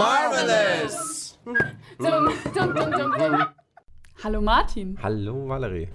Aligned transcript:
Marvelous! 0.00 1.38
Hallo 4.22 4.40
Martin, 4.40 4.98
Hallo 5.02 5.48
Valerie. 5.48 5.88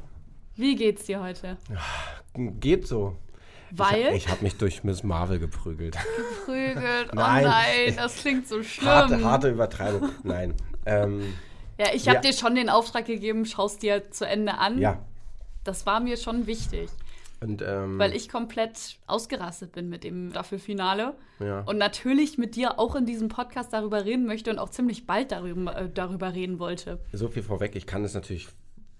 wie 0.55 0.75
geht's 0.75 1.05
dir 1.05 1.21
heute? 1.21 1.57
Geht 2.35 2.87
so. 2.87 3.15
Weil 3.71 4.07
Ich, 4.15 4.25
ich 4.25 4.29
habe 4.29 4.43
mich 4.43 4.57
durch 4.57 4.83
Miss 4.83 5.03
Marvel 5.03 5.39
geprügelt. 5.39 5.97
prügelt, 6.45 7.09
oh 7.11 7.15
Nein. 7.15 7.43
nein, 7.45 7.95
das 7.95 8.15
klingt 8.17 8.47
so 8.47 8.63
schlimm. 8.63 8.87
harte, 8.89 9.23
harte 9.23 9.49
Übertreibung. 9.49 10.09
Nein. 10.23 10.53
Ähm, 10.85 11.33
Ja, 11.77 11.87
ich 11.93 12.07
habe 12.07 12.15
Ja. 12.17 12.21
dir 12.21 12.33
schon 12.33 12.55
den 12.55 12.69
Auftrag 12.69 13.05
gegeben, 13.05 13.45
schaust 13.45 13.81
dir 13.81 14.09
zu 14.11 14.25
Ende 14.27 14.57
an. 14.57 14.79
ja. 14.79 15.03
Das 15.63 15.87
war 15.87 15.99
mir 15.99 16.15
schon 16.15 16.45
wichtig, 16.45 16.91
Und, 17.41 17.63
ähm, 17.65 17.97
weil 17.97 18.15
ich 18.15 18.29
komplett 18.29 18.97
ausgerastet 19.07 19.71
bin 19.71 19.89
mit 19.89 20.03
dem 20.03 20.29
Staffelfinale. 20.29 21.15
Ja. 21.39 21.61
Und 21.61 21.79
natürlich 21.79 22.37
mit 22.37 22.55
dir 22.55 22.77
auch 22.79 22.93
in 22.95 23.07
diesem 23.07 23.29
Podcast 23.29 23.73
darüber 23.73 24.05
reden 24.05 24.27
möchte 24.27 24.51
und 24.51 24.59
auch 24.59 24.69
ziemlich 24.69 25.07
bald 25.07 25.31
darüber, 25.31 25.75
äh, 25.75 25.89
darüber 25.91 26.33
reden 26.35 26.59
wollte. 26.59 26.99
so 27.13 27.29
viel 27.29 27.41
vorweg. 27.41 27.75
Ich 27.75 27.87
kann 27.87 28.03
es 28.05 28.13
natürlich 28.13 28.47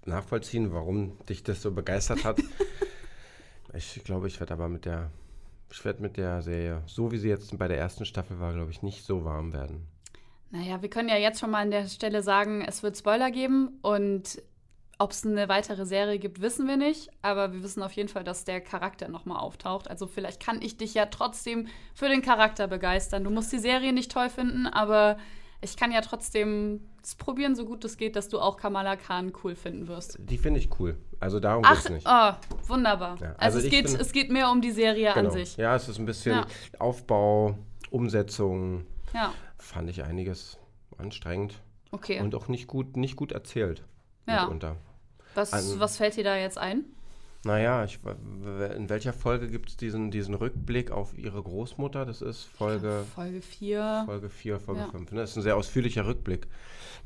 nachvollziehen, 0.06 0.74
warum 0.74 1.18
dich 1.30 1.44
das 1.44 1.62
so 1.62 1.72
begeistert 1.72 2.24
hat. 2.24 2.38
ich 3.74 4.04
glaube, 4.04 4.26
ich 4.28 4.40
werde 4.40 4.54
aber 4.54 4.70
mit 4.70 4.86
der, 4.86 5.12
ich 5.72 5.86
werde 5.86 6.02
mit 6.02 6.18
der 6.18 6.42
Serie, 6.42 6.82
so 6.88 7.12
wie 7.12 7.18
sie 7.20 7.30
jetzt 7.30 7.56
bei 7.58 7.68
der 7.68 7.78
ersten 7.78 8.06
Staffel 8.06 8.40
war, 8.40 8.54
glaube 8.54 8.72
ich, 8.72 8.82
nicht 8.82 9.06
so 9.06 9.24
warm 9.24 9.54
werden. 9.54 9.86
Naja, 10.52 10.82
wir 10.82 10.90
können 10.90 11.10
ja 11.10 11.18
jetzt 11.18 11.40
schon 11.40 11.52
mal 11.52 11.62
an 11.62 11.72
der 11.72 11.88
Stelle 11.88 12.22
sagen, 12.24 12.64
es 12.66 12.84
wird 12.84 12.98
Spoiler 12.98 13.32
geben 13.32 13.80
und 13.82 14.42
ob 14.98 15.12
es 15.12 15.26
eine 15.26 15.50
weitere 15.50 15.86
Serie 15.86 16.20
gibt, 16.20 16.40
wissen 16.42 16.68
wir 16.68 16.78
nicht. 16.78 17.10
Aber 17.22 17.52
wir 17.52 17.62
wissen 17.64 17.84
auf 17.84 17.92
jeden 17.92 18.08
Fall, 18.08 18.24
dass 18.24 18.46
der 18.46 18.62
Charakter 18.62 19.10
nochmal 19.10 19.40
auftaucht. 19.40 19.90
Also 19.90 20.08
vielleicht 20.08 20.42
kann 20.42 20.62
ich 20.62 20.78
dich 20.78 20.94
ja 20.94 21.08
trotzdem 21.08 21.68
für 21.94 22.08
den 22.08 22.22
Charakter 22.22 22.68
begeistern. 22.68 23.26
Du 23.26 23.30
musst 23.30 23.52
die 23.52 23.60
Serie 23.60 23.92
nicht 23.92 24.10
toll 24.12 24.30
finden, 24.30 24.68
aber 24.68 25.18
ich 25.62 25.76
kann 25.76 25.92
ja 25.92 26.00
trotzdem 26.00 26.82
es 27.04 27.16
probieren, 27.16 27.56
so 27.56 27.66
gut 27.66 27.84
es 27.84 27.98
geht, 27.98 28.16
dass 28.16 28.30
du 28.30 28.40
auch 28.40 28.56
Kamala 28.56 28.96
Khan 28.96 29.34
cool 29.44 29.56
finden 29.56 29.88
wirst. 29.88 30.18
Die 30.20 30.38
finde 30.38 30.60
ich 30.62 30.70
cool. 30.80 30.98
Also 31.20 31.40
darum 31.42 31.64
Ach, 31.66 31.76
geht's 31.76 31.90
nicht. 31.90 32.08
oh, 32.10 32.32
wunderbar. 32.68 33.18
Ja, 33.20 33.28
also 33.38 33.58
also 33.58 33.60
es, 33.60 33.70
geht, 33.70 33.86
bin- 33.88 34.00
es 34.00 34.12
geht 34.14 34.32
mehr 34.32 34.50
um 34.50 34.62
die 34.62 34.72
Serie 34.72 35.10
an 35.14 35.24
Genau. 35.24 35.30
sich. 35.32 35.58
Ja, 35.58 35.76
es 35.76 35.90
ist 35.90 36.00
ein 36.00 36.06
bisschen 36.06 36.38
Ja. 36.38 36.46
Aufbau, 36.80 37.58
Umsetzung. 37.92 38.86
Ja, 39.14 39.34
Fand 39.66 39.90
ich 39.90 40.04
einiges 40.04 40.58
anstrengend 40.98 41.60
okay. 41.92 42.22
und 42.22 42.36
auch 42.36 42.48
nicht 42.48 42.68
gut, 42.68 42.96
nicht 42.98 43.16
gut 43.16 43.32
erzählt. 43.32 43.84
Ja. 44.28 44.44
Mitunter. 44.44 44.76
was, 45.34 45.54
an- 45.54 45.80
was 45.80 45.98
fällt 45.98 46.16
dir 46.18 46.24
da 46.24 46.38
jetzt 46.38 46.58
ein? 46.58 46.86
Naja, 47.44 47.84
ich, 47.84 48.00
in 48.76 48.90
welcher 48.90 49.14
Folge 49.14 49.48
gibt 49.50 49.70
es 49.70 49.78
diesen, 49.78 50.10
diesen 50.10 50.34
Rückblick 50.34 50.90
auf 50.92 51.16
ihre 51.18 51.42
Großmutter? 51.44 52.06
Das 52.06 52.22
ist 52.24 52.44
Folge, 52.44 53.06
Folge 53.14 53.42
4 53.42 54.04
Folge 54.06 54.30
4, 54.30 54.60
Folge 54.60 54.82
Ja. 54.82 54.88
5. 54.90 55.12
Ne? 55.12 55.22
Das 55.22 55.32
ist 55.32 55.36
ein 55.38 55.42
sehr 55.44 55.56
ausführlicher 55.58 56.06
Rückblick. 56.08 56.48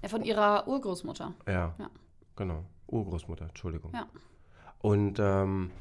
ja, 0.01 0.07
von 0.09 0.23
ihrer 0.23 0.65
Urgroßmutter. 0.67 1.33
Ja, 1.47 1.73
Ja. 1.77 1.89
genau. 2.37 2.63
Urgroßmutter, 2.87 3.45
Entschuldigung. 3.49 3.91
Ja. 3.93 4.07
Und 4.79 5.17
ähm, 5.19 5.71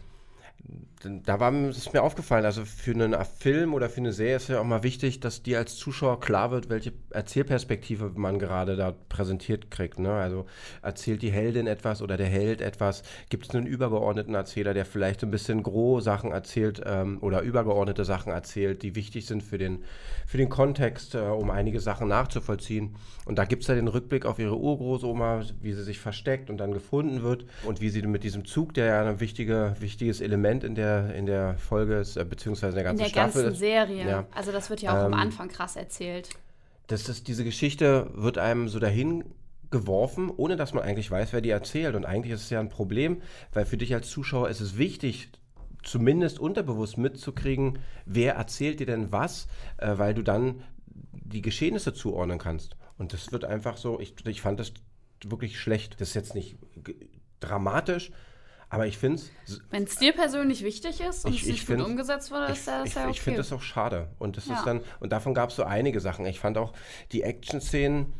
da 1.24 1.38
war 1.38 1.52
ist 1.68 1.92
mir 1.92 2.02
aufgefallen, 2.02 2.44
also 2.44 2.64
für 2.64 2.90
einen 2.90 3.14
Film 3.38 3.74
oder 3.74 3.88
für 3.88 3.98
eine 3.98 4.12
Serie 4.12 4.36
ist 4.36 4.48
ja 4.48 4.60
auch 4.60 4.64
mal 4.64 4.82
wichtig, 4.82 5.20
dass 5.20 5.42
dir 5.42 5.58
als 5.58 5.76
Zuschauer 5.76 6.18
klar 6.18 6.50
wird, 6.50 6.68
welche 6.70 6.92
Erzählperspektive 7.10 8.12
man 8.16 8.38
gerade 8.38 8.74
da 8.74 8.94
präsentiert 9.08 9.70
kriegt. 9.70 10.00
Ne? 10.00 10.12
Also 10.12 10.46
erzählt 10.82 11.22
die 11.22 11.30
Heldin 11.30 11.68
etwas 11.68 12.02
oder 12.02 12.16
der 12.16 12.26
Held 12.26 12.60
etwas? 12.60 13.04
Gibt 13.28 13.46
es 13.46 13.54
einen 13.54 13.66
übergeordneten 13.66 14.34
Erzähler, 14.34 14.74
der 14.74 14.84
vielleicht 14.84 15.22
ein 15.22 15.30
bisschen 15.30 15.62
gros 15.62 16.02
Sachen 16.02 16.32
erzählt 16.32 16.82
ähm, 16.84 17.18
oder 17.20 17.42
übergeordnete 17.42 18.04
Sachen 18.04 18.32
erzählt, 18.32 18.82
die 18.82 18.96
wichtig 18.96 19.26
sind 19.26 19.42
für 19.42 19.58
den, 19.58 19.84
für 20.26 20.38
den 20.38 20.48
Kontext, 20.48 21.14
äh, 21.14 21.18
um 21.18 21.50
einige 21.50 21.80
Sachen 21.80 22.08
nachzuvollziehen? 22.08 22.96
Und 23.24 23.38
da 23.38 23.44
gibt 23.44 23.62
es 23.62 23.68
ja 23.68 23.76
den 23.76 23.88
Rückblick 23.88 24.26
auf 24.26 24.40
ihre 24.40 24.56
Urgroßoma, 24.56 25.42
wie 25.60 25.72
sie 25.72 25.84
sich 25.84 26.00
versteckt 26.00 26.50
und 26.50 26.58
dann 26.58 26.72
gefunden 26.72 27.22
wird 27.22 27.44
und 27.64 27.80
wie 27.80 27.90
sie 27.90 28.02
mit 28.02 28.24
diesem 28.24 28.44
Zug, 28.44 28.74
der 28.74 28.86
ja 28.86 29.08
ein 29.08 29.20
wichtige, 29.20 29.76
wichtiges 29.78 30.20
Element 30.20 30.47
in 30.48 30.74
der, 30.74 31.14
in 31.14 31.26
der 31.26 31.56
Folge 31.58 32.02
äh, 32.16 32.24
beziehungsweise 32.24 32.78
in 32.78 32.84
der 32.84 32.92
In 32.92 32.98
ganzen 32.98 33.02
der 33.04 33.20
Staffel 33.20 33.42
ganzen. 33.44 33.58
Serie. 33.58 34.08
Ja. 34.08 34.26
Also 34.34 34.52
das 34.52 34.70
wird 34.70 34.82
ja 34.82 34.92
auch 34.92 35.04
am 35.06 35.12
Ähm, 35.12 35.18
Anfang 35.18 35.48
krass 35.48 35.76
erzählt. 35.76 36.30
Das 36.86 37.08
ist, 37.08 37.28
diese 37.28 37.44
Geschichte 37.44 38.10
wird 38.14 38.38
einem 38.38 38.68
so 38.68 38.78
dahin 38.78 39.24
geworfen, 39.70 40.30
ohne 40.34 40.56
dass 40.56 40.72
man 40.72 40.82
eigentlich 40.82 41.10
weiß, 41.10 41.32
wer 41.32 41.40
die 41.42 41.50
erzählt. 41.50 41.94
Und 41.94 42.06
eigentlich 42.06 42.32
ist 42.32 42.42
es 42.44 42.50
ja 42.50 42.60
ein 42.60 42.70
Problem, 42.70 43.20
weil 43.52 43.66
für 43.66 43.76
dich 43.76 43.92
als 43.94 44.08
Zuschauer 44.08 44.48
ist 44.48 44.60
es 44.60 44.78
wichtig, 44.78 45.30
zumindest 45.82 46.38
unterbewusst 46.38 46.96
mitzukriegen, 46.98 47.78
wer 48.06 48.34
erzählt 48.34 48.80
dir 48.80 48.86
denn 48.86 49.12
was, 49.12 49.48
äh, 49.76 49.98
weil 49.98 50.14
du 50.14 50.22
dann 50.22 50.62
die 51.12 51.42
Geschehnisse 51.42 51.92
zuordnen 51.92 52.38
kannst. 52.38 52.76
Und 52.96 53.12
das 53.12 53.30
wird 53.32 53.44
einfach 53.44 53.76
so, 53.76 54.00
ich, 54.00 54.14
ich 54.26 54.40
fand 54.40 54.58
das 54.58 54.72
wirklich 55.24 55.60
schlecht. 55.60 56.00
Das 56.00 56.08
ist 56.08 56.14
jetzt 56.14 56.34
nicht 56.34 56.56
dramatisch, 57.40 58.10
aber 58.70 58.86
ich 58.86 58.98
finde 58.98 59.20
es 59.46 59.60
Wenn 59.70 59.84
es 59.84 59.96
dir 59.96 60.12
persönlich 60.12 60.62
wichtig 60.62 61.00
ist 61.00 61.24
und 61.24 61.32
Ich- 61.34 61.42
es 61.42 61.48
ich 61.48 61.52
nicht 61.54 61.66
gut 61.66 61.80
umgesetzt 61.86 62.30
wurde, 62.30 62.46
ich, 62.46 62.52
ist 62.58 62.68
ist 62.68 62.86
ich, 62.86 62.94
ja 62.94 63.02
okay. 63.02 63.10
ich 63.12 63.20
finde 63.20 63.38
das 63.38 63.52
auch 63.52 63.62
schade. 63.62 64.08
Und 64.18 64.36
das 64.36 64.46
Ja. 64.46 64.56
ist 64.56 64.66
dann, 64.66 64.80
und 65.00 65.10
davon 65.12 65.34
gab 65.34 65.50
es 65.50 65.56
so 65.56 65.64
einige 65.64 66.00
Sachen. 66.00 66.26
Ich 66.26 66.40
fand 66.40 66.58
auch 66.58 66.72
die 67.12 67.22
Action-Szenen 67.22 68.12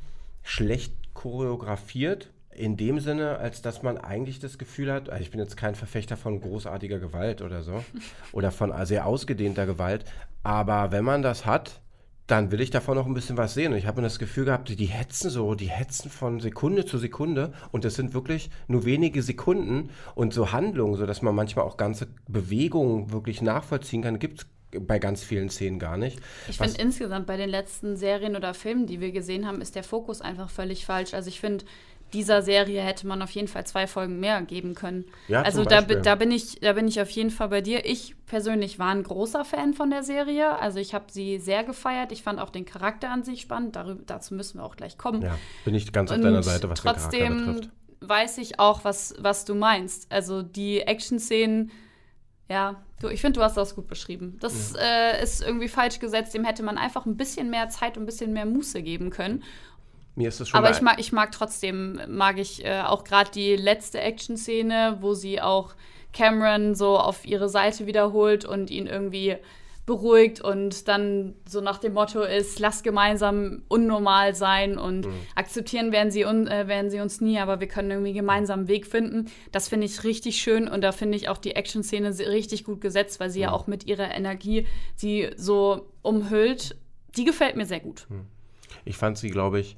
schlecht 0.43 0.95
choreografiert. 1.15 2.31
In 2.51 2.77
dem 2.77 2.99
Sinne, 2.99 3.39
als 3.39 3.63
dass 3.63 3.83
man 3.83 3.99
eigentlich 3.99 4.41
das 4.41 4.59
Gefühl 4.59 4.93
hat, 4.93 5.11
also 5.11 5.23
ich 5.23 5.31
bin 5.31 5.39
jetzt 5.39 5.57
kein 5.57 5.77
Verfechter 5.77 6.17
von 6.17 6.41
großartiger 6.41 6.99
Gewalt 6.99 7.41
oder 7.41 7.63
so, 7.63 7.85
oder 8.33 8.51
von 8.51 8.75
sehr 8.85 9.07
ausgedehnter 9.07 9.65
Gewalt, 9.67 10.05
aber 10.43 10.91
wenn 10.91 11.05
man 11.05 11.23
das 11.23 11.47
hat, 11.47 11.81
dann 12.29 12.53
will 12.53 12.61
ich 12.61 12.71
davon 12.71 12.95
noch 12.95 13.07
ein 13.07 13.15
bisschen 13.15 13.37
was 13.37 13.55
sehen. 13.55 13.73
Und 13.73 13.79
ich 13.79 13.87
habe 13.87 14.03
das 14.03 14.19
Gefühl 14.19 14.45
gehabt, 14.45 14.69
die 14.79 14.87
hetzen 14.87 15.31
so, 15.31 15.55
die 15.55 15.71
hetzen 15.71 16.11
von 16.11 16.41
Sekunde 16.41 16.85
zu 16.85 16.99
Sekunde 16.99 17.53
und 17.73 17.85
das 17.85 17.95
sind 17.95 18.15
wirklich 18.15 18.51
nur 18.69 18.85
wenige 18.85 19.23
Sekunden 19.23 19.91
und 20.15 20.33
so 20.33 20.53
Handlungen, 20.53 20.97
sodass 20.97 21.23
man 21.23 21.35
manchmal 21.35 21.65
auch 21.65 21.79
ganze 21.79 22.07
Bewegungen 22.29 23.11
wirklich 23.13 23.43
nachvollziehen 23.43 24.03
kann, 24.03 24.19
gibt 24.19 24.41
es 24.41 24.47
bei 24.79 24.99
ganz 24.99 25.25
vielen 25.25 25.49
Szenen 25.49 25.79
gar 25.79 25.97
nicht. 25.97 26.21
Ich 26.49 26.59
finde 26.59 26.79
insgesamt 26.79 27.27
bei 27.27 27.39
den 27.39 27.49
letzten 27.49 27.97
Serien 27.97 28.37
oder 28.37 28.53
Filmen, 28.53 28.87
die 28.87 29.01
wir 29.01 29.13
gesehen 29.13 29.47
haben, 29.47 29.63
ist 29.63 29.75
der 29.75 29.83
Fokus 29.83 30.21
einfach 30.21 30.51
völlig 30.51 30.85
falsch. 30.85 31.15
Also 31.15 31.29
ich 31.29 31.41
finde, 31.41 31.65
dieser 32.13 32.43
Serie 32.43 32.81
hätte 32.81 33.07
man 33.07 33.21
auf 33.23 33.31
jeden 33.31 33.49
Fall 33.49 33.67
zwei 33.67 33.87
Folgen 33.87 34.19
mehr 34.19 34.41
geben 34.43 34.75
können. 34.75 35.05
Ja, 35.29 35.43
also 35.43 35.65
da, 35.65 35.83
da, 35.83 36.15
bin 36.15 36.31
ich, 36.31 36.61
da 36.61 36.73
bin 36.73 36.89
ich 36.89 37.01
auf 37.01 37.11
jeden 37.11 37.31
Fall 37.31 37.49
bei 37.49 37.61
dir. 37.61 37.85
Ich 37.85 38.15
persönlich 38.27 38.79
war 38.79 38.91
ein 38.91 39.03
großer 39.03 39.45
Fan 39.45 39.75
von 39.75 39.91
der 39.91 40.03
Serie. 40.03 40.59
Also 40.59 40.79
ich 40.79 40.95
habe 40.95 41.07
sie 41.09 41.39
sehr 41.39 41.65
gefeiert. 41.65 42.13
Ich 42.13 42.23
fand 42.23 42.41
auch 42.41 42.51
den 42.51 42.65
Charakter 42.65 43.11
an 43.11 43.25
sich 43.25 43.43
spannend. 43.43 43.77
Darüber, 43.77 44.03
dazu 44.07 44.35
müssen 44.35 44.59
wir 44.59 44.65
auch 44.65 44.77
gleich 44.77 44.97
kommen. 44.97 45.23
Ja, 45.23 45.39
bin 45.65 45.75
ich 45.75 45.93
ganz 45.93 46.11
auf 46.11 46.17
Und 46.17 46.23
deiner 46.23 46.43
Seite, 46.43 46.71
was 46.71 46.81
den 46.81 46.85
Charakter 46.85 47.11
trotzdem 47.11 47.47
betrifft. 47.55 47.71
weiß 48.01 48.39
ich 48.39 48.59
auch, 48.59 48.85
was, 48.85 49.15
was 49.19 49.45
du 49.45 49.55
meinst. 49.55 50.11
Also 50.11 50.43
die 50.43 50.81
Action-Szenen, 50.81 51.71
ja, 52.49 52.83
du, 53.01 53.09
ich 53.09 53.21
finde, 53.21 53.41
du 53.41 53.45
hast 53.45 53.57
das 53.57 53.75
gut 53.75 53.87
beschrieben. 53.87 54.39
Das 54.41 54.75
äh, 54.81 55.23
ist 55.23 55.43
irgendwie 55.43 55.69
falsch 55.69 55.99
gesetzt. 55.99 56.33
Dem 56.33 56.45
hätte 56.45 56.63
man 56.63 56.79
einfach 56.79 57.05
ein 57.05 57.17
bisschen 57.17 57.51
mehr 57.51 57.69
Zeit 57.69 57.97
und 57.99 58.05
ein 58.05 58.07
bisschen 58.07 58.33
mehr 58.33 58.47
Muße 58.47 58.83
geben 58.83 59.11
können. 59.11 59.43
Mir 60.19 60.29
ist 60.29 60.41
das 60.41 60.49
schon 60.49 60.59
Aber 60.59 60.71
ich 60.73 60.81
mag, 60.83 60.99
ich 60.99 61.13
mag 61.13 61.31
trotzdem, 61.31 62.01
mag 62.09 62.39
ich 62.39 62.65
äh, 62.65 62.83
auch 62.83 63.05
gerade 63.05 63.31
die 63.31 63.55
letzte 63.55 64.01
Action-Szene, 64.01 64.99
wo 65.01 65.15
sie 65.15 65.41
auch 65.41 65.75
Cameron 66.13 66.75
so 66.75 66.99
auf 66.99 67.25
ihre 67.25 67.49
Seite 67.49 67.87
wiederholt 67.87 68.45
und 68.45 68.69
ihn 68.71 68.87
irgendwie 68.89 69.37
beruhigt 69.87 70.41
und 70.43 70.87
dann 70.89 71.35
so 71.49 71.61
nach 71.61 71.79
dem 71.79 71.95
Motto 71.95 72.21
ist, 72.23 72.59
lass 72.59 72.83
gemeinsam 72.83 73.63
unnormal 73.69 74.35
sein 74.35 74.77
und 74.77 75.07
Mhm. 75.07 75.13
akzeptieren 75.37 75.93
werden 75.93 76.11
sie, 76.11 76.25
un, 76.27 76.47
äh, 76.49 76.67
werden 76.67 76.91
sie 76.91 77.01
uns 77.01 77.21
nie, 77.21 77.39
aber 77.39 77.61
wir 77.61 77.69
können 77.69 77.91
irgendwie 77.93 78.13
gemeinsam 78.13 78.59
einen 78.61 78.69
Weg 78.69 78.87
finden. 78.87 79.31
Das 79.53 79.69
finde 79.69 79.87
ich 79.87 80.03
richtig 80.05 80.41
schön 80.43 80.69
und 80.69 80.83
da 80.83 80.91
finde 80.93 81.17
ich 81.17 81.29
auch 81.31 81.39
die 81.39 81.55
Action-Szene 81.55 82.11
richtig 82.19 82.65
gut 82.65 82.81
gesetzt, 82.83 83.19
weil 83.21 83.31
sie 83.31 83.39
Mhm. 83.39 83.45
ja 83.45 83.53
auch 83.53 83.67
mit 83.69 83.87
ihrer 83.87 84.13
Energie 84.15 84.67
sie 84.97 85.31
so 85.37 85.87
umhüllt. 86.03 86.77
Die 87.17 87.25
gefällt 87.25 87.55
mir 87.57 87.65
sehr 87.65 87.81
gut. 87.81 88.07
Ich 88.85 88.97
fand 88.97 89.19
sie, 89.19 89.31
glaube 89.31 89.61
ich, 89.61 89.77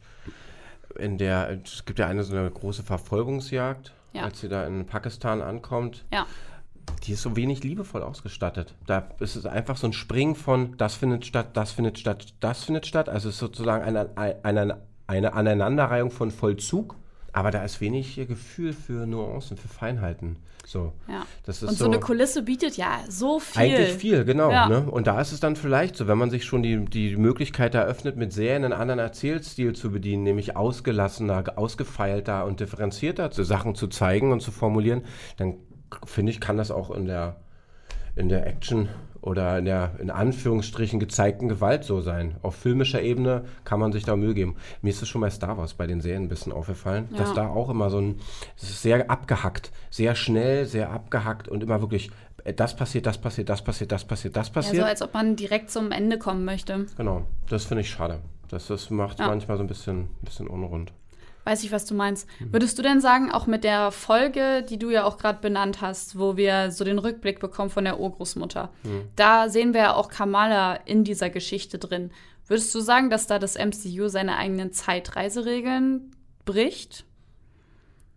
in 0.98 1.18
der, 1.18 1.58
es 1.64 1.84
gibt 1.84 1.98
ja 1.98 2.06
eine 2.06 2.24
so 2.24 2.36
eine 2.36 2.50
große 2.50 2.82
Verfolgungsjagd, 2.82 3.92
Ja. 4.12 4.24
als 4.24 4.40
sie 4.40 4.48
da 4.48 4.64
in 4.66 4.86
Pakistan 4.86 5.40
ankommt. 5.42 6.04
Ja. 6.12 6.26
Die 7.04 7.12
ist 7.12 7.22
so 7.22 7.36
wenig 7.36 7.62
liebevoll 7.62 8.02
ausgestattet. 8.02 8.74
Da 8.86 9.08
ist 9.20 9.36
es 9.36 9.46
einfach 9.46 9.76
so 9.76 9.86
ein 9.86 9.92
Springen 9.92 10.34
von 10.34 10.76
das 10.76 10.96
findet 10.96 11.24
statt, 11.24 11.50
das 11.54 11.70
findet 11.72 11.98
statt, 11.98 12.34
das 12.40 12.64
findet 12.64 12.86
statt. 12.86 13.08
Also 13.08 13.28
es 13.28 13.36
ist 13.36 13.40
sozusagen 13.40 13.84
eine, 13.84 14.10
eine, 14.42 14.78
eine 15.06 15.32
Aneinanderreihung 15.32 16.10
von 16.10 16.30
Vollzug. 16.32 16.96
Aber 17.32 17.50
da 17.50 17.64
ist 17.64 17.80
wenig 17.80 18.16
Gefühl 18.16 18.72
für 18.72 19.06
Nuancen, 19.06 19.56
für 19.56 19.68
Feinheiten. 19.68 20.36
So. 20.66 20.92
Ja. 21.08 21.26
Das 21.44 21.62
ist 21.62 21.68
Und 21.68 21.78
so, 21.78 21.84
so 21.84 21.90
eine 21.90 22.00
Kulisse 22.00 22.42
bietet 22.42 22.76
ja 22.76 23.00
so 23.08 23.40
viel. 23.40 23.60
Eigentlich 23.60 23.92
viel, 23.92 24.24
genau. 24.24 24.50
Ja. 24.50 24.68
Ne? 24.68 24.88
Und 24.88 25.06
da 25.06 25.20
ist 25.20 25.32
es 25.32 25.40
dann 25.40 25.56
vielleicht 25.56 25.96
so, 25.96 26.06
wenn 26.06 26.18
man 26.18 26.30
sich 26.30 26.44
schon 26.44 26.62
die, 26.62 26.84
die 26.84 27.16
Möglichkeit 27.16 27.74
eröffnet, 27.74 28.16
mit 28.16 28.32
Serien 28.32 28.64
einen 28.64 28.72
anderen 28.72 29.00
Erzählstil 29.00 29.74
zu 29.74 29.90
bedienen, 29.90 30.22
nämlich 30.22 30.56
ausgelassener, 30.56 31.44
ausgefeilter 31.56 32.44
und 32.44 32.60
differenzierter 32.60 33.30
zu 33.30 33.42
Sachen 33.42 33.74
zu 33.74 33.88
zeigen 33.88 34.32
und 34.32 34.40
zu 34.40 34.52
formulieren, 34.52 35.02
dann 35.38 35.54
finde 36.04 36.30
ich, 36.30 36.40
kann 36.40 36.56
das 36.56 36.70
auch 36.70 36.90
in 36.92 37.06
der, 37.06 37.40
in 38.16 38.28
der 38.28 38.46
Action 38.46 38.88
oder 39.22 39.58
in 39.58 39.66
der 39.66 39.92
in 39.98 40.10
Anführungsstrichen 40.10 40.98
gezeigten 40.98 41.48
Gewalt 41.48 41.84
so 41.84 42.00
sein. 42.00 42.36
Auf 42.42 42.54
filmischer 42.56 43.02
Ebene 43.02 43.44
kann 43.64 43.78
man 43.78 43.92
sich 43.92 44.04
da 44.04 44.16
Mühe 44.16 44.32
geben. 44.34 44.56
Mir 44.80 44.90
ist 44.90 45.02
es 45.02 45.08
schon 45.08 45.20
bei 45.20 45.28
Star 45.30 45.58
Wars 45.58 45.74
bei 45.74 45.86
den 45.86 46.00
Serien 46.00 46.22
ein 46.24 46.28
bisschen 46.28 46.52
aufgefallen, 46.52 47.08
Ja. 47.12 47.18
dass 47.18 47.34
da 47.34 47.48
auch 47.48 47.68
immer 47.68 47.90
so 47.90 47.98
ein, 48.00 48.18
es 48.56 48.64
ist 48.70 48.80
sehr 48.82 49.10
abgehackt, 49.10 49.72
sehr 49.90 50.14
schnell, 50.14 50.64
sehr 50.64 50.90
abgehackt 50.90 51.48
und 51.48 51.62
immer 51.62 51.82
wirklich, 51.82 52.10
äh, 52.44 52.54
das 52.54 52.74
passiert, 52.74 53.04
das 53.04 53.18
passiert, 53.18 53.50
das 53.50 53.62
passiert, 53.62 53.92
das 53.92 54.04
passiert, 54.06 54.36
das 54.36 54.48
Ja, 54.48 54.54
passiert. 54.54 54.76
so 54.82 54.88
als 54.88 55.02
ob 55.02 55.12
man 55.12 55.36
direkt 55.36 55.70
zum 55.70 55.92
Ende 55.92 56.16
kommen 56.18 56.46
möchte. 56.46 56.86
genau, 56.96 57.24
das 57.50 57.66
finde 57.66 57.82
ich 57.82 57.90
schade. 57.90 58.20
Das, 58.48 58.68
das 58.68 58.88
macht 58.90 59.20
Ja. 59.20 59.26
manchmal 59.28 59.58
so 59.58 59.62
ein 59.62 59.68
bisschen, 59.68 60.08
bisschen 60.22 60.46
unrund. 60.48 60.92
Weiß 61.50 61.64
ich, 61.64 61.72
was 61.72 61.84
du 61.84 61.94
meinst. 61.94 62.28
Mhm. 62.38 62.52
Würdest 62.52 62.78
du 62.78 62.82
denn 62.82 63.00
sagen, 63.00 63.32
auch 63.32 63.48
mit 63.48 63.64
der 63.64 63.90
Folge, 63.90 64.62
die 64.62 64.78
du 64.78 64.88
ja 64.90 65.02
auch 65.02 65.18
gerade 65.18 65.40
benannt 65.40 65.80
hast, 65.80 66.16
wo 66.16 66.36
wir 66.36 66.70
so 66.70 66.84
den 66.84 67.00
Rückblick 67.00 67.40
bekommen 67.40 67.70
von 67.70 67.82
der 67.84 67.98
Urgroßmutter, 67.98 68.70
Mhm. 68.84 69.08
da 69.16 69.48
sehen 69.48 69.74
wir 69.74 69.80
ja 69.80 69.94
auch 69.94 70.08
Kamala 70.10 70.74
in 70.84 71.02
dieser 71.02 71.28
Geschichte 71.28 71.78
drin. 71.78 72.12
Würdest 72.46 72.72
du 72.72 72.78
sagen, 72.78 73.10
dass 73.10 73.26
da 73.26 73.40
das 73.40 73.56
MCU 73.56 74.06
seine 74.06 74.36
eigenen 74.36 74.72
Zeitreiseregeln 74.72 76.12
bricht? 76.44 77.04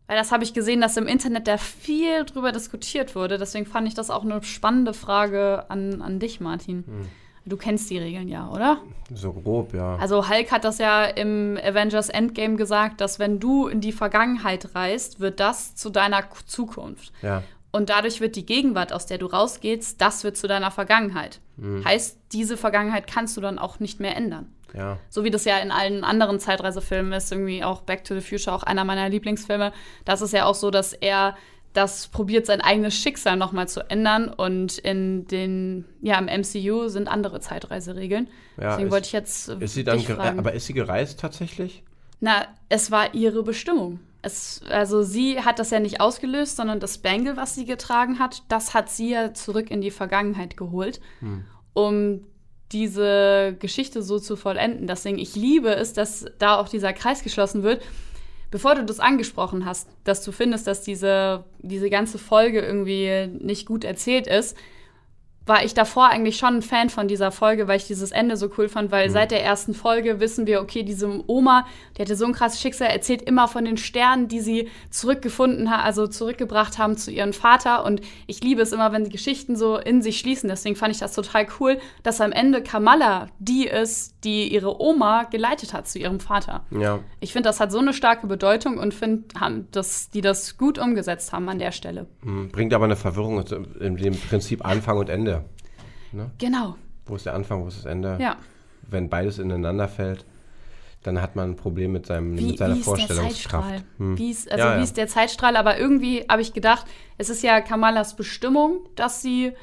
Weil 0.06 0.18
das 0.18 0.32
habe 0.32 0.44
ich 0.44 0.54
gesehen, 0.54 0.80
dass 0.82 0.96
im 0.96 1.08
Internet 1.08 1.48
da 1.48 1.58
viel 1.58 2.26
drüber 2.26 2.52
diskutiert 2.52 3.16
wurde. 3.16 3.40
Deswegen 3.40 3.66
fand 3.66 3.88
ich 3.88 3.96
das 3.96 4.12
auch 4.12 4.24
eine 4.24 4.44
spannende 4.44 4.94
Frage 4.94 5.66
an, 5.70 6.04
an 6.04 6.20
dich, 6.20 6.40
Martin. 6.40 6.84
Mhm. 6.86 7.10
Du 7.46 7.58
kennst 7.58 7.90
die 7.90 7.98
Regeln 7.98 8.30
ja, 8.30 8.50
oder? 8.50 8.82
So 9.14 9.34
grob, 9.34 9.74
ja. 9.74 9.98
Also 9.98 10.30
Hulk 10.30 10.52
hat 10.52 10.64
das 10.64 10.78
ja 10.78 11.04
im 11.04 11.60
Avengers 11.62 12.10
Endgame 12.10 12.56
gesagt, 12.56 13.02
dass 13.02 13.20
wenn 13.20 13.40
du 13.40 13.68
in 13.68 13.82
die 13.82 13.92
Vergangenheit 13.92 14.76
reist, 14.76 15.20
wird 15.20 15.40
das 15.40 15.76
zu 15.76 15.90
deiner 15.90 16.24
Zukunft. 16.46 17.12
ja. 17.22 17.44
Und 17.76 17.90
dadurch 17.90 18.22
wird 18.22 18.36
die 18.36 18.46
Gegenwart, 18.46 18.94
aus 18.94 19.08
der 19.08 19.18
du 19.18 19.26
rausgehst, 19.26 20.00
das 20.00 20.24
wird 20.24 20.38
zu 20.38 20.48
deiner 20.48 20.70
Vergangenheit. 20.70 21.40
Heißt, 21.84 22.20
diese 22.32 22.56
Vergangenheit 22.56 23.08
kannst 23.08 23.36
du 23.36 23.42
dann 23.42 23.58
auch 23.58 23.80
nicht 23.80 24.00
mehr 24.00 24.16
ändern. 24.16 24.54
Ja. 24.76 25.00
So 25.10 25.24
wie 25.24 25.32
das 25.32 25.46
ja 25.46 25.58
in 25.58 25.72
allen 25.72 26.04
anderen 26.04 26.40
Zeitreisefilmen 26.40 27.14
ist, 27.14 27.32
irgendwie 27.32 27.64
auch 27.64 27.82
Back 27.82 28.04
to 28.04 28.14
the 28.14 28.22
Future, 28.22 28.56
auch 28.56 28.62
einer 28.62 28.86
meiner 28.86 29.10
Lieblingsfilme. 29.10 29.72
Das 30.06 30.22
ist 30.22 30.34
ja 30.34 30.46
auch 30.46 30.56
so, 30.56 30.70
dass 30.70 30.94
er 30.94 31.36
das 31.74 32.08
probiert, 32.08 32.46
sein 32.46 32.62
eigenes 32.62 32.96
Schicksal 32.96 33.36
nochmal 33.36 33.68
zu 33.68 33.82
ändern. 33.90 34.30
Und 34.30 34.78
in 34.78 35.26
den, 35.28 35.86
ja, 36.02 36.18
im 36.20 36.26
MCU 36.42 36.88
sind 36.88 37.08
andere 37.08 37.40
Zeitreiseregeln. 37.40 38.28
Ja, 38.58 38.70
Deswegen 38.72 38.88
ist- 38.88 38.92
wollte 38.94 39.06
ich 39.08 39.14
jetzt 39.14 39.50
Ist 39.50 39.74
sie 39.74 39.84
dann, 39.84 40.00
fragen. 40.00 40.40
aber 40.40 40.54
ist 40.54 40.68
sie 40.68 40.74
gereist 40.74 41.20
tatsächlich? 41.20 41.84
Na, 42.20 42.46
es 42.70 42.92
war 42.92 43.14
ihre 43.14 43.44
Bestimmung. 43.44 44.00
Es, 44.22 44.62
also 44.70 45.04
sie 45.04 45.42
hat 45.42 45.60
das 45.60 45.72
ja 45.72 45.80
nicht 45.82 46.00
ausgelöst, 46.00 46.56
sondern 46.56 46.80
das 46.80 47.00
Bangle, 47.00 47.36
was 47.36 47.56
sie 47.56 47.66
getragen 47.66 48.20
hat, 48.20 48.44
das 48.48 48.74
hat 48.74 48.90
sie 48.90 49.10
ja 49.10 49.34
zurück 49.34 49.70
in 49.70 49.82
die 49.82 49.92
Vergangenheit 49.92 50.56
geholt, 50.56 51.02
um 51.74 52.22
diese 52.72 53.56
Geschichte 53.60 54.02
so 54.02 54.20
zu 54.20 54.36
vollenden. 54.36 54.88
Deswegen, 54.88 55.20
ich 55.20 55.36
liebe 55.36 55.76
es, 55.76 55.94
dass 55.94 56.26
da 56.40 56.58
auch 56.58 56.70
dieser 56.70 56.94
Kreis 56.94 57.24
geschlossen 57.24 57.64
wird. 57.64 57.82
Bevor 58.54 58.76
du 58.76 58.86
das 58.86 59.00
angesprochen 59.00 59.66
hast, 59.66 59.90
dass 60.04 60.24
du 60.24 60.32
findest, 60.32 60.68
dass 60.68 60.84
diese, 60.84 61.44
diese 61.64 61.90
ganze 61.90 62.20
Folge 62.20 62.62
irgendwie 62.62 63.26
nicht 63.40 63.66
gut 63.66 63.84
erzählt 63.84 64.28
ist, 64.28 64.56
war 65.46 65.64
ich 65.64 65.74
davor 65.74 66.10
eigentlich 66.10 66.38
schon 66.38 66.56
ein 66.56 66.62
Fan 66.62 66.90
von 66.90 67.08
dieser 67.08 67.32
Folge, 67.32 67.68
weil 67.68 67.78
ich 67.78 67.88
dieses 67.88 68.12
Ende 68.12 68.38
so 68.38 68.50
cool 68.58 68.70
fand, 68.70 68.92
weil 68.92 69.10
seit 69.10 69.32
der 69.32 69.44
ersten 69.44 69.74
Folge 69.74 70.20
wissen 70.20 70.48
wir, 70.48 70.62
okay, 70.62 70.84
diese 70.84 71.22
Oma, 71.28 71.66
die 71.98 72.02
hatte 72.02 72.16
so 72.16 72.26
ein 72.26 72.34
krasses 72.34 72.62
Schicksal, 72.62 72.88
erzählt 72.88 73.22
immer 73.22 73.48
von 73.48 73.66
den 73.66 73.78
Sternen, 73.78 74.28
die 74.28 74.40
sie 74.40 74.70
zurückgefunden 74.90 75.70
hat, 75.70 75.84
also 75.84 76.08
zurückgebracht 76.08 76.78
haben 76.78 76.98
zu 76.98 77.12
ihrem 77.12 77.34
Vater. 77.34 77.86
Und 77.86 78.02
ich 78.28 78.42
liebe 78.42 78.62
es 78.62 78.72
immer, 78.72 78.92
wenn 78.94 79.04
die 79.04 79.10
Geschichten 79.10 79.56
so 79.56 79.78
in 79.78 80.02
sich 80.02 80.20
schließen. 80.20 80.48
Deswegen 80.50 80.76
fand 80.76 80.94
ich 80.94 81.00
das 81.00 81.14
total 81.14 81.48
cool, 81.60 81.78
dass 82.04 82.22
am 82.22 82.32
Ende 82.32 82.64
Kamala 82.64 83.28
die 83.40 83.68
ist, 83.68 84.16
die 84.24 84.48
ihre 84.54 84.82
Oma 84.82 85.24
geleitet 85.24 85.74
hat 85.74 85.88
zu 85.88 86.00
ihrem 86.00 86.20
Vater. 86.20 86.66
Ja. 86.72 87.00
Ich 87.20 87.34
finde, 87.34 87.50
das 87.50 87.60
hat 87.60 87.72
so 87.72 87.80
eine 87.80 87.94
starke 87.94 88.28
Bedeutung 88.28 88.78
und 88.78 88.94
finde, 88.94 89.24
dass 89.72 90.10
die 90.10 90.22
das 90.22 90.58
gut 90.58 90.78
umgesetzt 90.80 91.34
haben 91.34 91.50
an 91.50 91.60
der 91.60 91.72
Stelle. 91.72 92.08
Hm, 92.22 92.50
Bringt 92.50 92.74
aber 92.74 92.86
eine 92.86 92.96
Verwirrung 92.96 93.40
also 93.40 93.58
in 93.58 93.98
dem 93.98 94.18
Prinzip 94.18 94.66
Anfang 94.66 94.98
und 94.98 95.10
Ende. 95.10 95.33
Genau, 96.38 96.76
Wo 97.06 97.16
ist 97.16 97.26
der 97.26 97.34
Anfang, 97.34 97.64
wo 97.64 97.68
ist 97.68 97.80
das 97.80 97.86
Ende? 97.86 98.18
ja. 98.20 98.38
Wenn 98.90 99.10
beides 99.10 99.40
ineinander 99.40 99.88
fällt, 99.88 100.26
dann 101.04 101.22
hat 101.22 101.36
man 101.36 101.52
ein 101.52 101.56
Problem 101.56 101.92
mit, 101.94 102.06
seinem, 102.06 102.36
mit 102.36 102.58
seiner 102.58 102.76
wie 102.76 102.82
Vorstellungskraft. 102.82 103.84
Hm. 103.98 104.18
Wie 104.18 104.30
ist, 104.32 104.52
also 104.52 104.64
Ja, 104.64 104.74
wie 104.74 104.78
ja. 104.78 104.84
ist 104.84 104.98
der 104.98 105.08
Zeitstrahl? 105.08 105.56
Aber 105.56 105.78
irgendwie 105.78 106.26
habe 106.30 106.42
ich 106.42 106.54
gedacht, 106.54 106.86
es 107.18 107.30
ist 107.30 107.44
ja 107.44 107.62
Kamalas 107.62 108.16
Bestimmung, 108.16 108.82
dass 108.96 109.22
sie, 109.22 109.54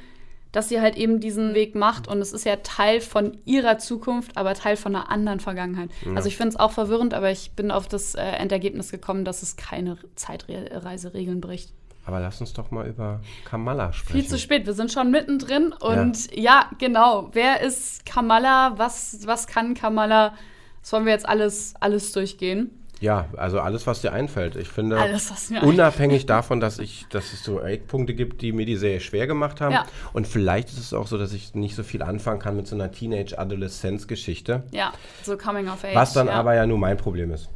dass 0.53 0.69
sie 0.69 0.81
halt 0.81 0.97
eben 0.97 1.21
diesen 1.21 1.55
Weg 1.55 1.75
macht 1.75 2.09
und 2.09 2.19
es 2.21 2.33
ist 2.33 2.45
ja 2.45 2.57
Teil 2.57 3.01
von 3.01 3.39
ihrer 3.45 3.79
Zukunft, 3.79 4.37
aber 4.37 4.55
Teil 4.55 4.77
von 4.77 4.95
einer 4.95 5.11
anderen 5.11 5.41
Vergangenheit. 5.41 5.91
Also 6.15 6.29
ich 6.29 6.37
finde 6.37 6.51
es 6.51 6.57
auch 6.57 6.73
verwirrend, 6.73 7.15
aber 7.15 7.31
ich 7.31 7.53
bin 7.53 7.71
auf 7.71 7.89
das 7.89 8.15
äh, 8.15 8.23
Endergebnis 8.23 8.91
gekommen, 8.91 9.25
dass 9.25 9.43
es 9.43 9.57
keine 9.57 9.97
Zeitreiseregeln 10.17 11.41
bricht. 11.41 11.73
Aber 12.11 12.19
lass 12.19 12.41
uns 12.41 12.53
doch 12.53 12.73
mal 12.73 12.89
über 12.89 13.21
Kamala 13.45 13.93
sprechen. 13.93 14.21
Viel 14.21 14.29
zu 14.29 14.37
spät, 14.37 14.67
wir 14.67 14.73
sind 14.73 14.91
schon 14.91 15.13
mittendrin 15.13 15.73
und 15.73 16.35
ja, 16.37 16.69
genau. 16.81 17.31
Wer 17.35 17.61
ist 17.61 18.05
Kamala? 18.05 18.73
Was, 18.79 19.21
was 19.27 19.47
kann 19.47 19.75
Kamala? 19.75 20.35
Das 20.81 20.93
wollen 20.93 21.05
wir 21.05 21.13
jetzt 21.13 21.29
alles, 21.29 21.75
alles 21.79 22.11
durchgehen. 22.11 22.73
Ja, 22.99 23.29
also 23.37 23.61
alles, 23.61 23.87
was 23.87 24.01
dir 24.01 24.13
einfällt. 24.13 24.57
Ich 24.57 24.67
finde, 24.67 24.99
Alles, 24.99 25.33
unabhängig 25.63 26.27
davon, 26.27 26.59
dass, 26.59 26.81
ich, 26.81 27.07
dass 27.11 27.33
es 27.33 27.45
so 27.45 27.61
Eckpunkte 27.61 28.13
gibt, 28.13 28.43
die 28.43 28.51
mir 28.51 28.67
die 28.67 28.75
Serie 28.75 28.99
schwer 28.99 29.29
gemacht 29.29 29.61
haben. 29.61 29.73
Ja. 29.73 29.87
Und 30.13 30.27
vielleicht 30.27 30.69
ist 30.69 30.79
es 30.79 30.93
auch 30.93 31.07
so, 31.07 31.17
dass 31.17 31.33
ich 31.33 31.55
nicht 31.55 31.77
so 31.77 31.85
viel 31.85 32.03
anfangen 32.03 32.41
kann 32.41 32.57
mit 32.57 32.67
so 32.67 32.75
einer 32.75 32.91
Teenage-Adoleszenz-Geschichte. 32.91 34.65
Ja, 34.73 34.93
so 35.23 35.37
Coming 35.37 35.69
of 35.69 35.85
Age. 35.85 35.95
Was 35.95 36.13
dann 36.13 36.27
ja. 36.27 36.33
aber 36.33 36.57
ja 36.57 36.67
nur 36.67 36.77
mein 36.77 36.97
Problem 36.97 37.31
ist. 37.31 37.49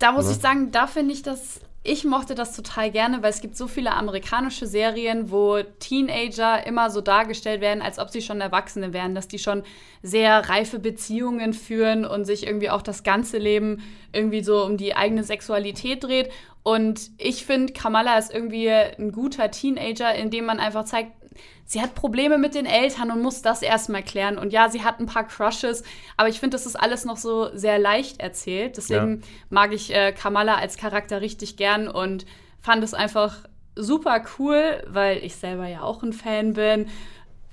Da 0.00 0.12
muss 0.12 0.28
ich 0.28 0.38
sagen, 0.38 0.72
da 0.72 0.88
finde 0.88 1.14
ich 1.14 1.22
das. 1.22 1.60
Ich 1.82 2.04
mochte 2.04 2.34
das 2.34 2.54
total 2.54 2.90
gerne, 2.90 3.22
weil 3.22 3.30
es 3.30 3.40
gibt 3.40 3.56
so 3.56 3.66
viele 3.66 3.92
amerikanische 3.92 4.66
Serien, 4.66 5.30
wo 5.30 5.62
Teenager 5.78 6.66
immer 6.66 6.90
so 6.90 7.00
dargestellt 7.00 7.62
werden, 7.62 7.80
als 7.80 7.98
ob 7.98 8.10
sie 8.10 8.20
schon 8.20 8.42
Erwachsene 8.42 8.92
wären, 8.92 9.14
dass 9.14 9.28
die 9.28 9.38
schon 9.38 9.62
sehr 10.02 10.50
reife 10.50 10.78
Beziehungen 10.78 11.54
führen 11.54 12.04
und 12.04 12.26
sich 12.26 12.46
irgendwie 12.46 12.68
auch 12.68 12.82
das 12.82 13.02
ganze 13.02 13.38
Leben 13.38 13.82
irgendwie 14.12 14.42
so 14.42 14.62
um 14.62 14.76
die 14.76 14.94
eigene 14.94 15.24
Sexualität 15.24 16.04
dreht. 16.04 16.30
Und 16.62 17.12
ich 17.16 17.46
finde, 17.46 17.72
Kamala 17.72 18.18
ist 18.18 18.34
irgendwie 18.34 18.68
ein 18.68 19.10
guter 19.10 19.50
Teenager, 19.50 20.14
in 20.14 20.28
dem 20.28 20.44
man 20.44 20.60
einfach 20.60 20.84
zeigt, 20.84 21.12
sie 21.70 21.80
hat 21.80 21.94
Probleme 21.94 22.36
mit 22.36 22.56
den 22.56 22.66
Eltern 22.66 23.12
und 23.12 23.22
muss 23.22 23.42
das 23.42 23.62
erstmal 23.62 24.02
klären. 24.02 24.38
Und 24.38 24.52
ja, 24.52 24.68
sie 24.68 24.82
hat 24.82 24.98
ein 24.98 25.06
paar 25.06 25.22
Crushes, 25.28 25.84
aber 26.16 26.28
ich 26.28 26.40
finde, 26.40 26.56
das 26.56 26.66
ist 26.66 26.74
alles 26.74 27.04
noch 27.04 27.16
so 27.16 27.48
sehr 27.56 27.78
leicht 27.78 28.20
erzählt. 28.20 28.76
Deswegen 28.76 29.20
Ja. 29.20 29.26
mag 29.50 29.72
ich 29.72 29.94
äh, 29.94 30.10
Kamala 30.10 30.56
als 30.56 30.76
Charakter 30.76 31.20
richtig 31.20 31.56
gern 31.56 31.86
und 31.86 32.26
fand 32.60 32.82
es 32.82 32.92
einfach 32.92 33.36
super 33.76 34.20
cool, 34.36 34.82
weil 34.88 35.18
ich 35.18 35.36
selber 35.36 35.68
ja 35.68 35.82
auch 35.82 36.02
ein 36.02 36.12
Fan 36.12 36.54
bin. 36.54 36.88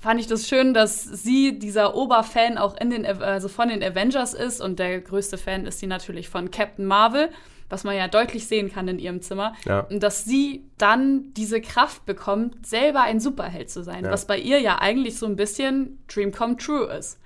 Fand 0.00 0.18
ich 0.18 0.26
das 0.26 0.48
schön, 0.48 0.74
dass 0.74 1.04
sie 1.04 1.56
dieser 1.60 1.94
Oberfan 1.94 2.58
auch 2.58 2.76
in 2.76 2.90
den, 2.90 3.06
also 3.06 3.46
von 3.46 3.68
den 3.68 3.84
Avengers 3.84 4.34
ist 4.34 4.60
und 4.60 4.80
der 4.80 5.00
größte 5.00 5.38
Fan 5.38 5.64
ist 5.64 5.78
sie 5.78 5.86
natürlich 5.86 6.28
von 6.28 6.50
Captain 6.50 6.86
Marvel, 6.86 7.30
was 7.68 7.84
man 7.84 7.96
ja 7.96 8.08
deutlich 8.08 8.46
sehen 8.46 8.72
kann 8.72 8.88
in 8.88 8.98
ihrem 8.98 9.20
Zimmer. 9.20 9.54
Ja. 9.66 9.80
Und 9.80 10.02
dass 10.02 10.24
sie 10.24 10.64
dann 10.78 11.32
diese 11.34 11.60
Kraft 11.60 12.06
bekommt, 12.06 12.66
selber 12.66 13.02
ein 13.02 13.20
Superheld 13.20 13.70
zu 13.70 13.82
sein, 13.82 14.04
Ja. 14.04 14.10
was 14.10 14.26
bei 14.26 14.38
ihr 14.38 14.60
ja 14.60 14.78
eigentlich 14.78 15.18
so 15.18 15.26
ein 15.26 15.36
bisschen 15.36 15.98
Dream 16.08 16.32
Come 16.32 16.56
True 16.56 16.86
ist. 16.86 17.18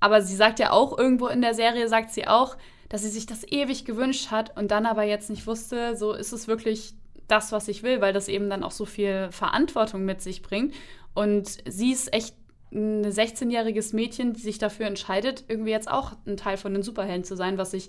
Aber 0.00 0.22
sie 0.22 0.36
sagt 0.36 0.58
ja 0.58 0.70
auch 0.70 0.96
irgendwo 0.98 1.28
in 1.28 1.40
der 1.40 1.54
Serie, 1.54 1.88
sagt 1.88 2.10
sie 2.12 2.26
auch, 2.28 2.56
dass 2.88 3.02
sie 3.02 3.08
sich 3.08 3.26
das 3.26 3.44
ewig 3.50 3.84
gewünscht 3.84 4.30
hat 4.30 4.56
und 4.56 4.70
dann 4.70 4.86
aber 4.86 5.02
jetzt 5.02 5.30
nicht 5.30 5.46
wusste, 5.46 5.96
so 5.96 6.12
ist 6.12 6.32
es 6.32 6.46
wirklich 6.46 6.94
das, 7.26 7.52
was 7.52 7.68
ich 7.68 7.82
will, 7.82 8.00
weil 8.00 8.12
das 8.12 8.28
eben 8.28 8.50
dann 8.50 8.62
auch 8.62 8.70
so 8.70 8.84
viel 8.84 9.28
Verantwortung 9.32 10.04
mit 10.04 10.20
sich 10.20 10.42
bringt. 10.42 10.74
Und 11.14 11.58
sie 11.66 11.90
ist 11.90 12.12
echt 12.12 12.36
ein 12.72 13.04
16-jähriges 13.04 13.94
Mädchen, 13.94 14.34
die 14.34 14.40
sich 14.40 14.58
dafür 14.58 14.86
entscheidet, 14.86 15.44
irgendwie 15.48 15.70
jetzt 15.70 15.90
auch 15.90 16.12
ein 16.26 16.36
Teil 16.36 16.56
von 16.58 16.74
den 16.74 16.82
Superhelden 16.82 17.24
zu 17.24 17.34
sein, 17.36 17.56
was 17.56 17.72
ich 17.72 17.88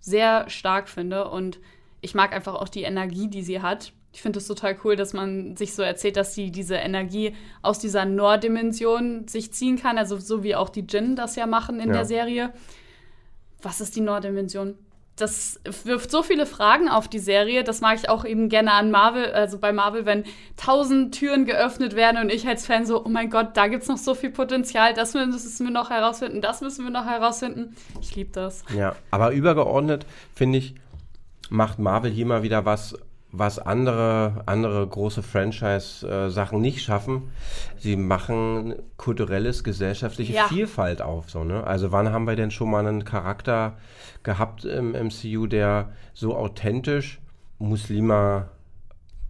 sehr 0.00 0.48
stark 0.48 0.88
finde. 0.88 1.28
Und 1.28 1.58
ich 2.00 2.14
mag 2.14 2.32
einfach 2.32 2.54
auch 2.54 2.68
die 2.68 2.82
Energie, 2.82 3.28
die 3.28 3.42
sie 3.42 3.60
hat. 3.62 3.92
Ich 4.12 4.22
finde 4.22 4.38
es 4.38 4.46
total 4.46 4.76
cool, 4.84 4.96
dass 4.96 5.12
man 5.12 5.56
sich 5.56 5.74
so 5.74 5.82
erzählt, 5.82 6.16
dass 6.16 6.34
sie 6.34 6.50
diese 6.50 6.76
Energie 6.76 7.34
aus 7.62 7.78
dieser 7.78 8.04
Norddimension 8.06 9.28
sich 9.28 9.52
ziehen 9.52 9.76
kann. 9.78 9.98
Also 9.98 10.16
so 10.16 10.42
wie 10.42 10.54
auch 10.54 10.68
die 10.70 10.86
Djinn 10.86 11.16
das 11.16 11.36
ja 11.36 11.46
machen 11.46 11.80
in 11.80 11.88
Ja. 11.88 11.94
der 11.96 12.04
Serie. 12.06 12.52
Was 13.60 13.80
ist 13.80 13.94
die 13.96 14.00
Norddimension? 14.00 14.76
Das 15.16 15.58
wirft 15.84 16.10
so 16.10 16.22
viele 16.22 16.44
Fragen 16.44 16.90
auf 16.90 17.08
die 17.08 17.18
Serie. 17.18 17.64
Das 17.64 17.80
mag 17.80 17.96
ich 17.96 18.08
auch 18.10 18.26
eben 18.26 18.50
gerne 18.50 18.72
an 18.72 18.90
Marvel, 18.90 19.32
also 19.32 19.58
bei 19.58 19.72
Marvel, 19.72 20.04
wenn 20.04 20.24
tausend 20.56 21.14
Türen 21.14 21.46
geöffnet 21.46 21.96
werden 21.96 22.20
und 22.20 22.30
ich 22.30 22.46
als 22.46 22.66
Fan 22.66 22.84
so, 22.84 23.02
oh 23.04 23.08
mein 23.08 23.30
Gott, 23.30 23.56
da 23.56 23.66
gibt 23.68 23.82
es 23.82 23.88
noch 23.88 23.96
so 23.96 24.14
viel 24.14 24.30
Potenzial, 24.30 24.92
das 24.92 25.14
müssen 25.14 25.66
wir 25.66 25.72
noch 25.72 25.88
herausfinden, 25.88 26.42
das 26.42 26.60
müssen 26.60 26.84
wir 26.84 26.90
noch 26.90 27.06
herausfinden. 27.06 27.74
Ich 28.00 28.14
liebe 28.14 28.30
das. 28.32 28.62
Ja, 28.76 28.94
aber 29.10 29.32
übergeordnet 29.32 30.04
finde 30.34 30.58
ich, 30.58 30.74
macht 31.48 31.78
Marvel 31.78 32.10
hier 32.10 32.26
mal 32.26 32.42
wieder 32.42 32.66
was, 32.66 32.94
was 33.32 33.58
andere, 33.58 34.42
andere 34.46 34.86
große 34.86 35.22
Franchise-Sachen 35.22 36.60
nicht 36.60 36.82
schaffen. 36.82 37.32
Sie 37.78 37.96
machen 37.96 38.76
kulturelles, 38.96 39.64
gesellschaftliche 39.64 40.32
ja. 40.32 40.48
Vielfalt 40.48 41.02
auf. 41.02 41.30
So, 41.30 41.44
ne? 41.44 41.64
Also 41.64 41.92
wann 41.92 42.12
haben 42.12 42.26
wir 42.26 42.36
denn 42.36 42.50
schon 42.50 42.70
mal 42.70 42.86
einen 42.86 43.04
Charakter 43.04 43.76
gehabt 44.22 44.64
im 44.64 44.92
MCU, 44.92 45.46
der 45.46 45.90
so 46.14 46.36
authentisch 46.36 47.20
Muslima 47.58 48.48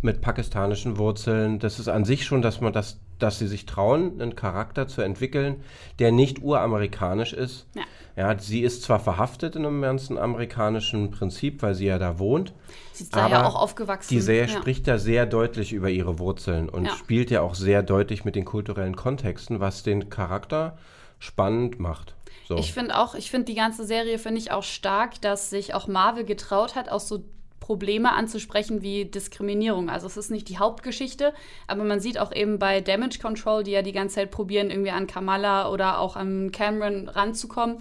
mit 0.03 0.21
pakistanischen 0.21 0.99
Wurzeln, 0.99 1.59
das 1.59 1.79
ist 1.79 1.89
an 1.89 2.05
sich 2.05 2.25
schon, 2.25 2.43
dass 2.43 2.61
man 2.61 2.73
das, 2.73 3.01
dass 3.19 3.39
sie 3.39 3.47
sich 3.47 3.67
trauen, 3.67 4.21
einen 4.21 4.37
Charakter 4.37 4.89
zu 4.89 5.03
entwickeln, 5.03 5.63
der 5.99 6.13
nicht 6.13 6.43
uramerikanisch 6.43 7.33
ist. 7.33 7.67
Ja. 7.75 7.83
ja 8.17 8.39
sie 8.39 8.61
ist 8.61 8.83
zwar 8.83 9.01
verhaftet 9.01 9.57
in 9.57 9.65
einem 9.65 9.83
ganzen 9.83 10.19
amerikanischen 10.19 11.11
Prinzip, 11.11 11.63
weil 11.63 11.75
sie 11.75 11.87
ja 11.87 11.99
da 11.99 12.19
wohnt. 12.19 12.53
Sie 12.93 13.05
ist 13.05 13.17
da 13.17 13.29
ja 13.29 13.47
auch 13.47 13.55
aufgewachsen. 13.55 14.09
Die 14.11 14.21
Serie 14.21 14.53
ja. 14.53 14.61
spricht 14.61 14.87
da 14.87 14.99
sehr 14.99 15.27
deutlich 15.27 15.73
über 15.73 15.91
ihre 15.91 16.19
Wurzeln 16.19 16.69
und 16.69 16.87
ja. 16.87 16.97
spielt 16.97 17.31
ja 17.31 17.43
auch 17.43 17.55
sehr 17.55 17.83
deutlich 17.83 18.25
mit 18.25 18.37
den 18.37 18.45
kulturellen 18.45 18.97
Kontexten, 18.97 19.61
was 19.61 19.83
den 19.83 20.11
Charakter 20.11 20.77
spannend 21.19 21.81
macht. 21.81 22.15
So. 22.49 22.57
Ich 22.59 22.73
finde 22.73 22.97
auch, 22.99 23.15
ich 23.15 23.31
finde 23.31 23.47
die 23.47 23.55
ganze 23.55 23.85
Serie 23.85 24.19
finde 24.19 24.41
ich 24.41 24.53
auch 24.53 24.63
stark, 24.63 25.21
dass 25.21 25.51
sich 25.51 25.75
auch 25.75 25.89
Marvel 25.89 26.25
getraut 26.25 26.77
hat, 26.77 26.89
aus 26.89 27.09
so 27.09 27.25
Probleme 27.67 28.13
anzusprechen 28.13 28.81
wie 28.81 29.07
Diskriminierung. 29.07 29.91
Also 29.91 30.07
es 30.07 30.17
ist 30.17 30.31
nicht 30.31 30.49
die 30.49 30.59
Hauptgeschichte, 30.59 31.35
aber 31.67 31.83
man 31.83 31.99
sieht 31.99 32.17
auch 32.17 32.33
eben 32.33 32.61
bei 32.61 32.81
Damage 32.81 33.19
Control, 33.19 33.65
die 33.65 33.73
ja 33.73 33.83
die 33.83 33.91
ganze 33.91 34.15
Zeit 34.15 34.31
probieren, 34.31 34.71
irgendwie 34.71 34.93
an 34.93 35.09
Kamala 35.09 35.69
oder 35.69 35.99
auch 35.99 36.15
an 36.15 36.53
Cameron 36.53 37.09
ranzukommen, 37.09 37.79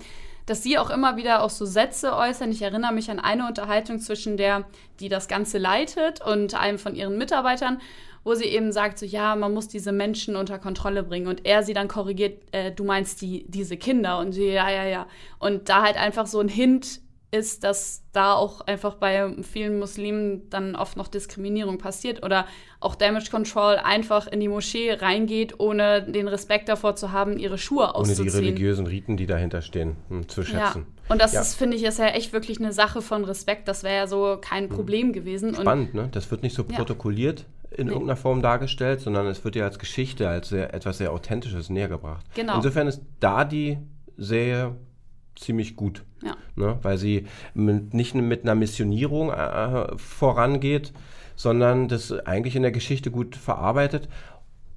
dass 0.47 0.63
sie 0.63 0.79
auch 0.79 0.89
immer 0.89 1.17
wieder 1.17 1.43
auch 1.43 1.51
so 1.51 1.65
Sätze 1.65 2.15
äußern. 2.15 2.49
Ich 2.51 2.63
erinnere 2.63 2.93
mich 2.93 3.11
an 3.11 3.19
eine 3.19 3.47
Unterhaltung 3.47 3.99
zwischen 3.99 4.37
der, 4.37 4.65
die 4.99 5.07
das 5.07 5.27
Ganze 5.27 5.59
leitet 5.59 6.19
und 6.19 6.55
einem 6.55 6.79
von 6.79 6.95
ihren 6.95 7.19
Mitarbeitern, 7.19 7.79
wo 8.23 8.33
sie 8.33 8.45
eben 8.45 8.71
sagt, 8.71 8.97
so 8.97 9.05
ja, 9.05 9.35
man 9.35 9.53
muss 9.53 9.67
diese 9.67 9.91
Menschen 9.91 10.35
unter 10.35 10.57
Kontrolle 10.57 11.03
bringen 11.03 11.27
und 11.27 11.45
er 11.45 11.61
sie 11.61 11.75
dann 11.75 11.87
korrigiert, 11.87 12.41
äh, 12.53 12.71
du 12.71 12.85
meinst 12.85 13.21
die, 13.21 13.45
diese 13.47 13.77
Kinder 13.77 14.17
und 14.17 14.31
sie, 14.31 14.47
ja, 14.47 14.67
ja, 14.67 14.85
ja. 14.85 15.05
Und 15.37 15.69
da 15.69 15.83
halt 15.83 15.95
einfach 15.95 16.25
so 16.25 16.39
ein 16.39 16.47
Hint 16.47 17.04
ist, 17.31 17.63
dass 17.63 18.03
da 18.11 18.33
auch 18.33 18.61
einfach 18.61 18.95
bei 18.95 19.33
vielen 19.41 19.79
Muslimen 19.79 20.49
dann 20.49 20.75
oft 20.75 20.95
noch 20.97 21.07
Diskriminierung 21.07 21.77
passiert 21.77 22.23
oder 22.23 22.45
auch 22.79 22.95
Damage 22.95 23.29
Control 23.29 23.75
einfach 23.75 24.27
in 24.27 24.39
die 24.39 24.47
Moschee 24.47 24.93
reingeht, 24.93 25.59
ohne 25.59 26.03
den 26.03 26.27
Respekt 26.27 26.69
davor 26.69 26.95
zu 26.95 27.11
haben, 27.11 27.37
ihre 27.37 27.57
Schuhe 27.57 27.93
auszuziehen. 27.95 28.29
Ohne 28.29 28.31
die 28.31 28.45
religiösen 28.47 28.87
Riten, 28.87 29.17
die 29.17 29.25
dahinter 29.25 29.61
stehen, 29.61 29.97
hm, 30.09 30.29
zu 30.29 30.43
schätzen. 30.43 30.85
Ja. 30.87 31.13
Und 31.13 31.21
das 31.21 31.33
ja. 31.33 31.43
finde 31.43 31.77
ich, 31.77 31.83
ist 31.83 31.99
ja 31.99 32.07
echt 32.07 32.33
wirklich 32.33 32.59
eine 32.59 32.73
Sache 32.73 33.01
von 33.01 33.25
Respekt. 33.25 33.67
Das 33.67 33.83
wäre 33.83 33.95
ja 33.95 34.07
so 34.07 34.37
kein 34.39 34.69
hm. 34.69 34.75
Problem 34.75 35.13
gewesen. 35.13 35.55
Spannend, 35.55 35.93
Und 35.93 36.01
ne? 36.01 36.09
Das 36.11 36.31
wird 36.31 36.43
nicht 36.43 36.55
so 36.55 36.63
protokolliert 36.63 37.45
in 37.71 37.87
nee. 37.87 37.93
irgendeiner 37.93 38.15
Form 38.15 38.41
dargestellt, 38.41 39.01
sondern 39.01 39.27
es 39.27 39.43
wird 39.43 39.55
ja 39.55 39.65
als 39.65 39.79
Geschichte, 39.79 40.29
als 40.29 40.49
sehr, 40.49 40.73
etwas 40.73 40.97
sehr 40.97 41.11
Authentisches 41.11 41.69
näher 41.69 41.89
gebracht. 41.89 42.25
Genau. 42.33 42.55
Insofern 42.55 42.87
ist 42.87 43.01
da 43.19 43.43
die 43.43 43.77
Serie 44.17 44.75
ziemlich 45.35 45.75
gut. 45.75 46.03
Ja. 46.23 46.35
Ne? 46.55 46.77
Weil 46.81 46.97
sie 46.97 47.25
mit, 47.53 47.93
nicht 47.93 48.15
mit 48.15 48.43
einer 48.43 48.55
Missionierung 48.55 49.31
äh, 49.31 49.97
vorangeht, 49.97 50.93
sondern 51.35 51.87
das 51.87 52.11
eigentlich 52.11 52.55
in 52.55 52.61
der 52.61 52.71
Geschichte 52.71 53.11
gut 53.11 53.35
verarbeitet. 53.35 54.07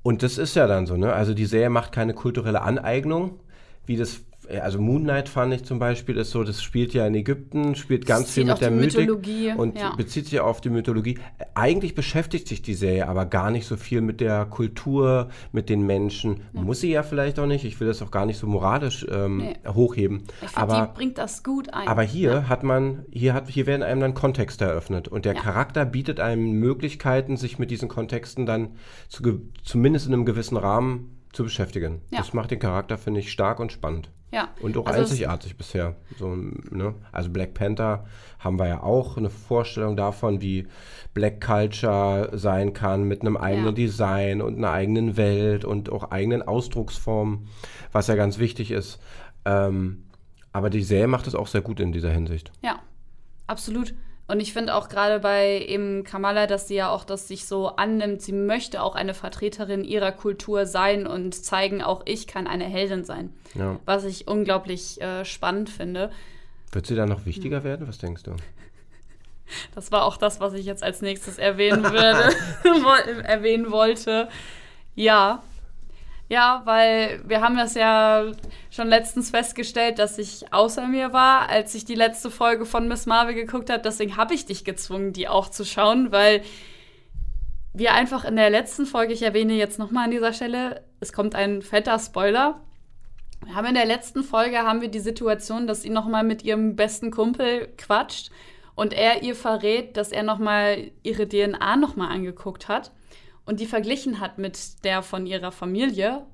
Und 0.02 0.22
das 0.22 0.38
ist 0.38 0.56
ja 0.56 0.66
dann 0.66 0.86
so, 0.86 0.96
ne? 0.96 1.12
Also 1.12 1.34
die 1.34 1.46
Serie 1.46 1.70
macht 1.70 1.92
keine 1.92 2.14
kulturelle 2.14 2.62
Aneignung, 2.62 3.40
wie 3.86 3.96
das 3.96 4.22
also 4.56 4.80
Moon 4.80 5.02
Knight 5.02 5.28
fand 5.28 5.52
ich 5.52 5.64
zum 5.64 5.78
Beispiel 5.78 6.16
ist 6.16 6.30
so, 6.30 6.42
das 6.42 6.62
spielt 6.62 6.94
ja 6.94 7.06
in 7.06 7.14
Ägypten, 7.14 7.74
spielt 7.74 8.06
ganz 8.06 8.30
viel 8.30 8.44
mit 8.44 8.60
der 8.60 8.70
Mythologie 8.70 9.52
und 9.52 9.78
ja. 9.78 9.94
bezieht 9.94 10.26
sich 10.26 10.40
auf 10.40 10.60
die 10.60 10.70
Mythologie. 10.70 11.18
Eigentlich 11.54 11.94
beschäftigt 11.94 12.48
sich 12.48 12.62
die 12.62 12.74
Serie 12.74 13.08
aber 13.08 13.26
gar 13.26 13.50
nicht 13.50 13.66
so 13.66 13.76
viel 13.76 14.00
mit 14.00 14.20
der 14.20 14.46
Kultur, 14.46 15.28
mit 15.52 15.68
den 15.68 15.82
Menschen. 15.82 16.42
Ja. 16.52 16.62
Muss 16.62 16.80
sie 16.80 16.90
ja 16.90 17.02
vielleicht 17.02 17.38
auch 17.38 17.46
nicht. 17.46 17.64
Ich 17.64 17.78
will 17.80 17.88
das 17.88 18.00
auch 18.00 18.10
gar 18.10 18.24
nicht 18.24 18.38
so 18.38 18.46
moralisch 18.46 19.06
ähm, 19.10 19.38
nee. 19.38 19.56
hochheben. 19.66 20.24
Ich 20.40 20.48
find, 20.48 20.58
aber 20.58 20.86
die 20.86 20.96
bringt 20.96 21.18
das 21.18 21.44
gut 21.44 21.72
ein. 21.74 21.86
Aber 21.86 22.02
hier 22.02 22.32
ja. 22.32 22.48
hat 22.48 22.62
man, 22.62 23.04
hier 23.10 23.34
hat, 23.34 23.48
hier 23.48 23.66
werden 23.66 23.82
einem 23.82 24.00
dann 24.00 24.14
Kontexte 24.14 24.64
eröffnet 24.64 25.08
und 25.08 25.24
der 25.24 25.34
Charakter 25.34 25.84
bietet 25.84 26.20
einem 26.20 26.52
Möglichkeiten, 26.52 27.36
sich 27.36 27.58
mit 27.58 27.70
diesen 27.70 27.88
Kontexten 27.88 28.46
dann 28.46 28.70
zu, 29.08 29.42
zumindest 29.62 30.06
in 30.06 30.14
einem 30.14 30.24
gewissen 30.24 30.56
Rahmen 30.56 31.17
zu 31.32 31.44
beschäftigen. 31.44 32.02
Das 32.10 32.32
macht 32.32 32.50
den 32.50 32.58
Charakter, 32.58 32.98
finde 32.98 33.20
ich, 33.20 33.30
stark 33.30 33.60
und 33.60 33.72
spannend. 33.72 34.10
Ja. 34.30 34.48
Und 34.60 34.76
auch 34.76 34.86
also 34.86 35.00
einzigartig 35.00 35.56
bisher. 35.56 35.96
So, 36.18 36.34
ne? 36.36 36.94
Also 37.12 37.30
Black 37.30 37.54
Panther 37.54 38.04
haben 38.38 38.58
wir 38.58 38.68
ja 38.68 38.82
auch 38.82 39.16
eine 39.16 39.30
Vorstellung 39.30 39.96
davon, 39.96 40.42
wie 40.42 40.68
Black 41.14 41.40
Culture 41.40 42.30
sein 42.34 42.74
kann 42.74 43.04
mit 43.04 43.22
einem 43.22 43.36
eigenen 43.36 43.66
ja. 43.66 43.72
Design 43.72 44.42
und 44.42 44.58
einer 44.58 44.70
eigenen 44.70 45.16
Welt 45.16 45.64
und 45.64 45.90
auch 45.90 46.10
eigenen 46.10 46.42
Ausdrucksformen, 46.42 47.48
was 47.90 48.08
ja 48.08 48.16
ganz 48.16 48.38
wichtig 48.38 48.70
ist. 48.70 49.00
Ähm, 49.46 50.04
aber 50.52 50.68
die 50.68 50.82
Serie 50.82 51.06
macht 51.06 51.26
es 51.26 51.34
auch 51.34 51.46
sehr 51.46 51.62
gut 51.62 51.80
in 51.80 51.92
dieser 51.92 52.10
Hinsicht. 52.10 52.52
Ja, 52.62 52.80
absolut. 53.46 53.94
Und 54.28 54.40
ich 54.40 54.52
finde 54.52 54.74
auch 54.74 54.90
gerade 54.90 55.20
bei 55.20 55.64
eben 55.66 56.04
Kamala, 56.04 56.46
dass 56.46 56.68
sie 56.68 56.74
ja 56.74 56.90
auch 56.90 57.04
das 57.04 57.28
sich 57.28 57.46
so 57.46 57.68
annimmt. 57.68 58.20
Sie 58.20 58.32
möchte 58.32 58.82
auch 58.82 58.94
eine 58.94 59.14
Vertreterin 59.14 59.84
ihrer 59.84 60.12
Kultur 60.12 60.66
sein 60.66 61.06
und 61.06 61.34
zeigen, 61.34 61.82
auch 61.82 62.02
ich 62.04 62.26
kann 62.26 62.46
eine 62.46 62.64
Heldin 62.64 63.04
sein. 63.04 63.32
Ja. 63.54 63.80
Was 63.86 64.04
ich 64.04 64.28
unglaublich 64.28 65.00
äh, 65.00 65.24
spannend 65.24 65.70
finde. 65.70 66.10
Wird 66.72 66.86
sie 66.86 66.94
dann 66.94 67.08
noch 67.08 67.24
wichtiger 67.24 67.64
werden? 67.64 67.88
Was 67.88 67.96
denkst 67.96 68.24
du? 68.24 68.36
Das 69.74 69.92
war 69.92 70.04
auch 70.04 70.18
das, 70.18 70.40
was 70.40 70.52
ich 70.52 70.66
jetzt 70.66 70.82
als 70.82 71.00
nächstes 71.00 71.38
erwähnen 71.38 71.84
würde, 71.84 72.34
erwähnen 73.24 73.70
wollte. 73.70 74.28
Ja, 74.94 75.42
ja, 76.28 76.60
weil 76.64 77.22
wir 77.26 77.40
haben 77.40 77.56
das 77.56 77.74
ja 77.74 78.24
schon 78.70 78.88
letztens 78.88 79.30
festgestellt, 79.30 79.98
dass 79.98 80.18
ich 80.18 80.52
außer 80.52 80.86
mir 80.86 81.12
war, 81.14 81.48
als 81.48 81.74
ich 81.74 81.86
die 81.86 81.94
letzte 81.94 82.30
Folge 82.30 82.66
von 82.66 82.86
Miss 82.86 83.06
Marvel 83.06 83.34
geguckt 83.34 83.70
habe. 83.70 83.82
Deswegen 83.82 84.16
habe 84.16 84.34
ich 84.34 84.44
dich 84.44 84.64
gezwungen, 84.64 85.14
die 85.14 85.26
auch 85.26 85.48
zu 85.48 85.64
schauen, 85.64 86.12
weil 86.12 86.42
wir 87.72 87.94
einfach 87.94 88.26
in 88.26 88.36
der 88.36 88.50
letzten 88.50 88.84
Folge, 88.84 89.14
ich 89.14 89.22
erwähne 89.22 89.54
jetzt 89.54 89.78
nochmal 89.78 90.04
an 90.04 90.10
dieser 90.10 90.34
Stelle, 90.34 90.84
es 91.00 91.14
kommt 91.14 91.34
ein 91.34 91.62
fetter 91.62 91.98
Spoiler. 91.98 92.60
Wir 93.46 93.54
haben 93.54 93.66
in 93.66 93.74
der 93.74 93.86
letzten 93.86 94.22
Folge 94.22 94.58
haben 94.58 94.82
wir 94.82 94.88
die 94.88 94.98
Situation, 94.98 95.66
dass 95.66 95.82
sie 95.82 95.90
nochmal 95.90 96.24
mit 96.24 96.42
ihrem 96.42 96.76
besten 96.76 97.10
Kumpel 97.10 97.68
quatscht 97.78 98.30
und 98.74 98.92
er 98.92 99.22
ihr 99.22 99.34
verrät, 99.34 99.96
dass 99.96 100.12
er 100.12 100.24
nochmal 100.24 100.90
ihre 101.02 101.26
DNA 101.26 101.76
nochmal 101.76 102.12
angeguckt 102.12 102.68
hat 102.68 102.90
und 103.48 103.60
die 103.60 103.66
verglichen 103.66 104.20
hat 104.20 104.36
mit 104.36 104.84
der 104.84 105.00
von 105.02 105.26
ihrer 105.26 105.52
Familie 105.52 106.26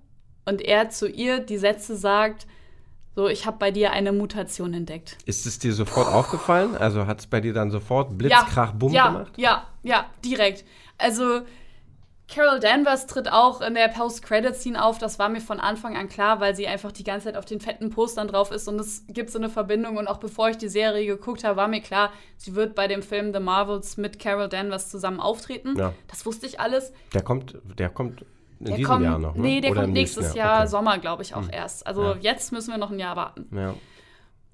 und 0.45 0.61
er 0.61 0.91
zu 0.91 1.09
ihr 1.09 1.39
die 1.39 1.59
Sätze 1.59 1.97
sagt, 1.97 2.49
so, 3.15 3.29
ich 3.29 3.47
habe 3.47 3.57
bei 3.59 3.71
dir 3.71 3.93
eine 3.93 4.11
Mutation 4.11 4.75
entdeckt. 4.75 5.17
Ist 5.25 5.47
es 5.47 5.61
dir 5.61 5.73
sofort 5.73 6.09
aufgefallen? 6.09 6.77
Also 6.77 7.07
hat 7.07 7.21
es 7.21 7.29
bei 7.29 7.41
dir 7.41 7.53
dann 7.53 7.71
sofort 7.71 8.19
Blitzkrach, 8.19 8.71
ja, 8.71 8.77
Bumm 8.77 8.93
ja, 8.93 9.07
gemacht? 9.07 9.33
Ja, 9.37 9.69
ja, 9.85 10.07
direkt. 10.25 10.65
Also 10.99 11.43
Carol 12.27 12.59
Danvers 12.59 13.07
tritt 13.07 13.31
auch 13.31 13.61
in 13.61 13.75
der 13.75 13.89
Post-Credit-Scene 13.89 14.83
auf. 14.83 14.99
Das 14.99 15.19
war 15.19 15.29
mir 15.29 15.41
von 15.41 15.61
Anfang 15.61 15.97
an 15.97 16.09
klar, 16.09 16.41
weil 16.41 16.57
sie 16.57 16.67
einfach 16.67 16.91
die 16.91 17.05
ganze 17.05 17.27
Zeit 17.27 17.37
auf 17.37 17.45
den 17.45 17.61
fetten 17.61 17.91
Postern 17.91 18.29
drauf 18.29 18.51
ist 18.51 18.67
und 18.67 18.79
es 18.81 19.05
gibt 19.09 19.31
so 19.31 19.39
eine 19.39 19.51
Verbindung. 19.51 19.99
Und 19.99 20.09
auch 20.09 20.17
bevor 20.17 20.49
ich 20.49 20.57
die 20.57 20.69
Serie 20.69 21.07
geguckt 21.07 21.45
habe, 21.45 21.57
war 21.57 21.69
mir 21.69 21.81
klar, 21.81 22.11
sie 22.37 22.55
wird 22.55 22.75
bei 22.75 22.89
dem 22.89 23.03
Film 23.03 23.33
The 23.33 23.41
Marvels 23.41 23.99
mit 23.99 24.19
Carol 24.19 24.49
Danvers 24.49 24.91
zusammen 24.91 25.21
auftreten. 25.21 25.77
Ja. 25.77 25.93
Das 26.09 26.25
wusste 26.25 26.47
ich 26.47 26.59
alles. 26.61 26.93
Der 27.13 27.23
kommt, 27.23 27.59
der 27.79 27.91
kommt 27.91 28.23
in 28.59 28.67
der 28.67 28.77
diesem 28.77 28.91
kommt, 28.91 29.05
Jahr 29.05 29.19
noch, 29.19 29.35
ne? 29.35 29.43
Nee, 29.43 29.61
der 29.61 29.73
Oder 29.73 29.83
kommt 29.83 29.93
nächstes 29.93 30.35
Jahr, 30.35 30.47
Jahr 30.47 30.59
okay. 30.61 30.69
Sommer, 30.69 30.99
glaube 30.99 31.23
ich, 31.23 31.35
auch 31.35 31.43
hm. 31.43 31.51
erst. 31.53 31.87
Also 31.87 32.03
ja. 32.03 32.17
jetzt 32.21 32.53
müssen 32.53 32.71
wir 32.71 32.79
noch 32.79 32.91
ein 32.91 32.99
Jahr 32.99 33.17
warten. 33.17 33.49
Ja 33.55 33.75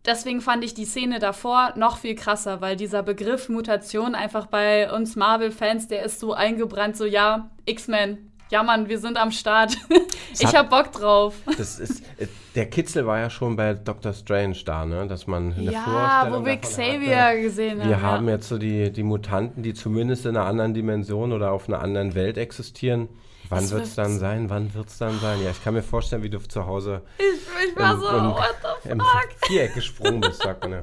deswegen 0.05 0.41
fand 0.41 0.65
ich 0.65 0.75
die 0.75 0.85
Szene 0.85 1.19
davor 1.19 1.75
noch 1.77 1.99
viel 1.99 2.15
krasser, 2.15 2.61
weil 2.61 2.77
dieser 2.77 3.03
Begriff 3.03 3.49
Mutation 3.49 4.15
einfach 4.15 4.47
bei 4.47 4.93
uns 4.93 5.17
Marvel-Fans, 5.17 5.89
der 5.89 6.05
ist 6.05 6.21
so 6.21 6.33
eingebrannt, 6.33 6.97
so 6.97 7.05
ja, 7.05 7.51
X-Men. 7.67 8.30
Ja, 8.51 8.65
Mann, 8.65 8.89
wir 8.89 8.99
sind 8.99 9.17
am 9.17 9.31
Start. 9.31 9.77
ich 10.33 10.45
hat, 10.45 10.57
hab 10.57 10.71
Bock 10.71 10.91
drauf. 10.91 11.35
Das 11.57 11.79
ist, 11.79 12.03
äh, 12.19 12.27
der 12.57 12.69
Kitzel 12.69 13.07
war 13.07 13.21
ja 13.21 13.31
schon 13.31 13.55
bei 13.55 13.75
Doctor 13.75 14.13
Strange 14.13 14.57
da, 14.65 14.85
ne? 14.85 15.07
Dass 15.07 15.29
man 15.29 15.55
eine 15.55 15.71
ja, 15.71 15.83
Vorstellung 15.83 16.43
wo 16.43 16.47
wir 16.47 16.57
Xavier 16.57 17.25
hatte. 17.25 17.43
gesehen 17.43 17.81
haben. 17.81 17.89
Wir 17.89 18.03
haben 18.03 18.29
jetzt 18.29 18.49
so 18.49 18.59
die, 18.59 18.91
die 18.91 19.05
Mutanten, 19.05 19.63
die 19.63 19.73
zumindest 19.73 20.27
in 20.27 20.37
einer 20.37 20.47
anderen 20.47 20.75
Dimension 20.75 21.33
oder 21.33 21.53
auf 21.53 21.69
einer 21.69 21.81
anderen 21.81 22.17
Welt 22.17 22.37
existieren. 22.39 23.09
Wann 23.51 23.71
wird 23.71 23.85
es 23.85 23.95
dann 23.95 24.19
sein? 24.19 24.51
Wann 24.51 24.75
wird 24.75 24.89
es 24.89 24.99
dann 24.99 25.19
sein? 25.21 25.43
Ja, 25.43 25.51
ich 25.51 25.63
kann 25.63 25.75
mir 25.75 25.83
vorstellen, 25.83 26.23
wie 26.25 26.31
du 26.31 26.39
zu 26.39 26.67
Hause 26.67 27.03
ich, 27.19 27.25
ich 27.69 27.77
war 27.77 27.95
im, 27.95 28.01
so, 28.01 28.09
im, 28.09 28.31
what 28.31 28.55
the 28.63 28.89
fuck? 28.89 28.93
im 28.93 29.03
Viereck 29.47 29.75
gesprungen 29.75 30.21
bist, 30.21 30.43
sagt 30.43 30.63
man 30.63 30.73
ja. 30.73 30.83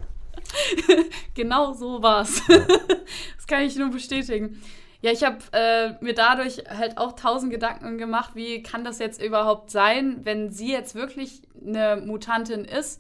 genau 1.34 1.74
so 1.74 2.02
war's. 2.02 2.42
das 2.48 3.48
kann 3.48 3.62
ich 3.64 3.76
nur 3.76 3.90
bestätigen. 3.90 4.62
Ja, 5.08 5.14
ich 5.14 5.24
habe 5.24 5.38
äh, 5.54 5.94
mir 6.04 6.14
dadurch 6.14 6.64
halt 6.68 6.98
auch 6.98 7.14
tausend 7.14 7.50
Gedanken 7.50 7.98
gemacht, 7.98 8.32
wie 8.36 8.62
kann 8.62 8.84
das 8.84 9.00
jetzt 9.00 9.22
überhaupt 9.24 9.72
sein, 9.72 10.20
wenn 10.26 10.52
sie 10.52 10.70
jetzt 10.70 10.96
wirklich 10.96 11.44
eine 11.66 12.04
Mutantin 12.06 12.66
ist, 12.66 13.00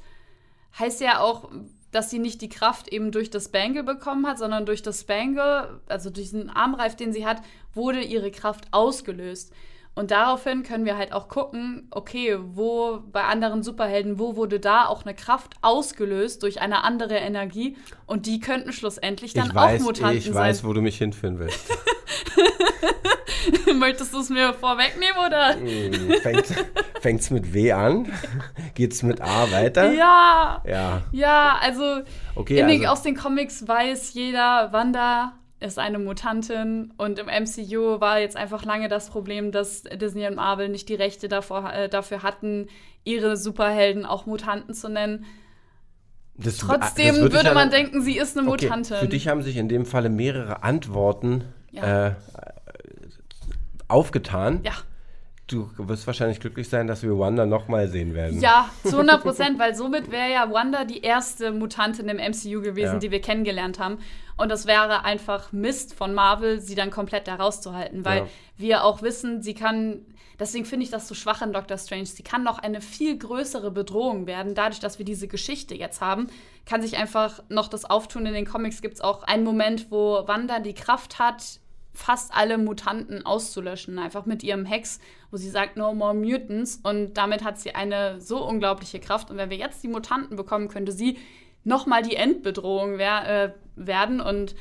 heißt 0.80 1.02
ja 1.02 1.20
auch, 1.20 1.52
dass 1.92 2.10
sie 2.10 2.20
nicht 2.20 2.42
die 2.42 2.48
Kraft 2.48 2.88
eben 2.88 3.12
durch 3.12 3.30
das 3.30 3.50
Bangle 3.50 3.84
bekommen 3.84 4.26
hat, 4.26 4.38
sondern 4.38 4.66
durch 4.66 4.82
das 4.82 5.04
Bangle, 5.04 5.82
also 5.90 6.10
durch 6.10 6.30
diesen 6.30 6.50
Armreif, 6.50 6.96
den 6.96 7.12
sie 7.12 7.26
hat, 7.26 7.42
wurde 7.74 8.00
ihre 8.00 8.32
Kraft 8.32 8.68
ausgelöst. 8.72 9.52
Und 9.98 10.12
daraufhin 10.12 10.62
können 10.62 10.86
wir 10.86 10.96
halt 10.96 11.12
auch 11.12 11.27
gucken, 11.27 11.88
okay, 11.89 12.38
wo 12.39 13.00
bei 13.12 13.24
anderen 13.24 13.63
Superhelden, 13.63 14.20
wo 14.20 14.36
wurde 14.36 14.60
da 14.60 14.86
auch 14.86 15.06
eine 15.06 15.16
Kraft 15.16 15.56
ausgelöst 15.63 16.44
durch 16.44 16.62
eine 16.62 16.84
andere 16.84 17.16
Energie 17.16 17.75
und 18.06 18.27
die 18.27 18.39
könnten 18.39 18.74
schlussendlich 18.74 19.34
dann 19.34 19.56
weiß, 19.56 19.82
auch 19.82 19.86
Mutanten 19.86 20.18
ich 20.20 20.25
sein. 20.25 20.34
Ich 20.34 20.38
weiß, 20.38 20.63
wo 20.66 20.74
du 20.74 20.84
mich 20.84 21.00
hinführen 21.00 21.39
willst. 21.39 21.68
Möchtest 23.80 24.13
du 24.13 24.20
es 24.20 24.30
mir 24.30 24.54
vorwegnehmen 24.54 25.18
oder? 25.18 25.56
Hm, 25.56 26.13
Fängt 27.01 27.22
es 27.22 27.32
mit 27.32 27.56
W 27.56 27.72
an? 27.72 28.13
Geht 28.75 28.94
es 28.94 29.01
mit 29.01 29.20
A 29.20 29.51
weiter? 29.51 29.94
Ja. 29.94 30.62
Ja. 30.63 31.01
Ja, 31.12 31.58
also, 31.60 32.01
okay, 32.36 32.60
in 32.60 32.68
den, 32.68 32.82
also 32.82 32.92
aus 32.92 33.01
den 33.01 33.16
Comics 33.16 33.68
weiß 33.68 34.13
jeder, 34.13 34.72
Wanda 34.72 35.34
ist 35.60 35.80
eine 35.80 35.98
Mutantin 36.00 36.94
und 36.98 37.18
im 37.20 37.26
MCU 37.28 38.00
war 38.00 38.20
jetzt 38.20 38.38
einfach 38.38 38.64
lange 38.64 38.90
das 38.90 39.10
Problem, 39.10 39.52
dass 39.52 39.84
Disney 39.84 40.28
und 40.28 40.36
Marvel 40.36 40.70
nicht 40.70 40.88
die 40.90 40.96
Rechte 40.96 41.28
davor, 41.28 41.74
äh, 41.74 41.90
dafür 41.90 42.22
hatten, 42.24 42.68
ihre 43.04 43.38
Superhelden 43.38 44.06
auch 44.06 44.26
Mutanten 44.28 44.74
zu 44.76 44.88
nennen. 44.90 45.26
das, 46.36 46.58
Trotzdem 46.58 47.16
das 47.16 47.20
würde 47.34 47.38
ich 47.48 47.54
man 47.56 47.72
ja- 47.72 47.78
denken, 47.78 48.02
sie 48.02 48.18
ist 48.18 48.38
eine 48.38 48.48
Okay, 48.48 48.66
Mutantin. 48.68 48.98
für 48.98 49.08
dich 49.08 49.28
haben 49.28 49.42
sich 49.42 49.58
in 49.58 49.68
dem 49.68 49.86
Falle 49.88 50.10
mehrere 50.10 50.62
Antworten 50.64 51.44
Ja. 51.72 52.10
äh, 52.10 52.16
aufgetan. 53.88 54.62
ja. 54.64 54.74
Du 55.48 55.70
wirst 55.77 56.06
wahrscheinlich 56.06 56.42
glücklich 56.42 56.68
sein, 56.68 56.88
dass 56.88 57.04
wir 57.04 57.18
Wanda 57.18 57.46
nochmal 57.46 57.88
sehen 57.88 58.13
werden. 58.13 58.42
Ja, 58.42 58.70
zu 58.84 58.98
100 58.98 59.22
Prozent, 59.22 59.58
weil 59.60 59.75
somit 59.75 60.12
wäre 60.12 60.30
ja 60.30 60.51
Wanda 60.51 60.84
die 60.84 61.01
erste 61.01 61.51
Mutantin 61.51 62.10
im 62.10 62.18
MCU 62.18 62.62
gewesen, 62.62 62.94
Ja. 62.96 63.00
die 63.00 63.12
wir 63.12 63.22
kennengelernt 63.22 63.80
haben. 63.80 64.00
Und 64.36 64.50
das 64.50 64.66
wäre 64.68 65.06
einfach 65.06 65.54
Mist 65.54 65.94
von 65.94 66.13
Marvel, 66.13 66.60
sie 66.60 66.75
dann 66.75 66.92
komplett 66.92 67.27
da 67.30 67.36
rauszuhalten, 67.36 68.04
weil 68.04 68.20
Ja. 68.20 68.27
wir 68.58 68.84
auch 68.84 69.01
wissen, 69.01 69.42
sie 69.42 69.54
kann. 69.54 70.01
Deswegen 70.39 70.66
finde 70.66 70.84
ich 70.84 70.92
das 70.92 71.08
so 71.08 71.16
schwach 71.16 71.42
in 71.42 71.54
Doctor 71.54 71.77
Strange. 71.77 72.06
Sie 72.06 72.22
kann 72.24 72.44
noch 72.44 72.60
eine 72.60 72.82
viel 72.82 73.18
größere 73.18 73.72
Bedrohung 73.72 74.27
werden. 74.27 74.54
Dadurch, 74.54 74.80
dass 74.82 75.00
wir 75.00 75.06
diese 75.06 75.27
Geschichte 75.30 75.74
jetzt 75.75 76.01
haben, 76.01 76.27
kann 76.66 76.82
sich 76.84 76.98
einfach 76.98 77.42
noch 77.50 77.70
das 77.70 77.86
auftun. 77.86 78.25
In 78.25 78.34
den 78.34 78.46
Comics 78.46 78.82
gibt 78.82 78.96
es 78.96 79.01
auch 79.01 79.24
einen 79.24 79.44
Moment, 79.46 79.88
wo 79.92 80.27
Wanda 80.27 80.60
die 80.60 80.74
Kraft 80.75 81.18
hat, 81.18 81.60
fast 81.98 82.32
alle 82.34 82.60
Mutanten 82.60 83.25
auszulöschen. 83.25 83.98
Einfach 83.98 84.25
mit 84.25 84.44
ihrem 84.44 84.66
Hex, 84.66 85.00
wo 85.32 85.38
sie 85.38 85.50
sagt, 85.50 85.77
no 85.77 85.94
more 85.94 86.13
mutants. 86.13 86.80
Und 86.84 87.16
damit 87.16 87.44
hat 87.44 87.60
sie 87.60 87.74
eine 87.74 88.22
so 88.22 88.46
unglaubliche 88.46 89.00
Kraft. 89.00 89.32
Und 89.32 89.38
wenn 89.38 89.50
wir 89.50 89.58
jetzt 89.58 89.84
die 89.84 89.88
Mutanten 89.88 90.38
bekommen, 90.38 90.68
könnte 90.68 90.92
sie 90.92 91.18
nochmal 91.63 92.04
die 92.04 92.16
Endbedrohung 92.16 93.00
wer 93.00 93.27
äh, 93.27 93.54
werden. 93.75 94.22
Und 94.22 94.56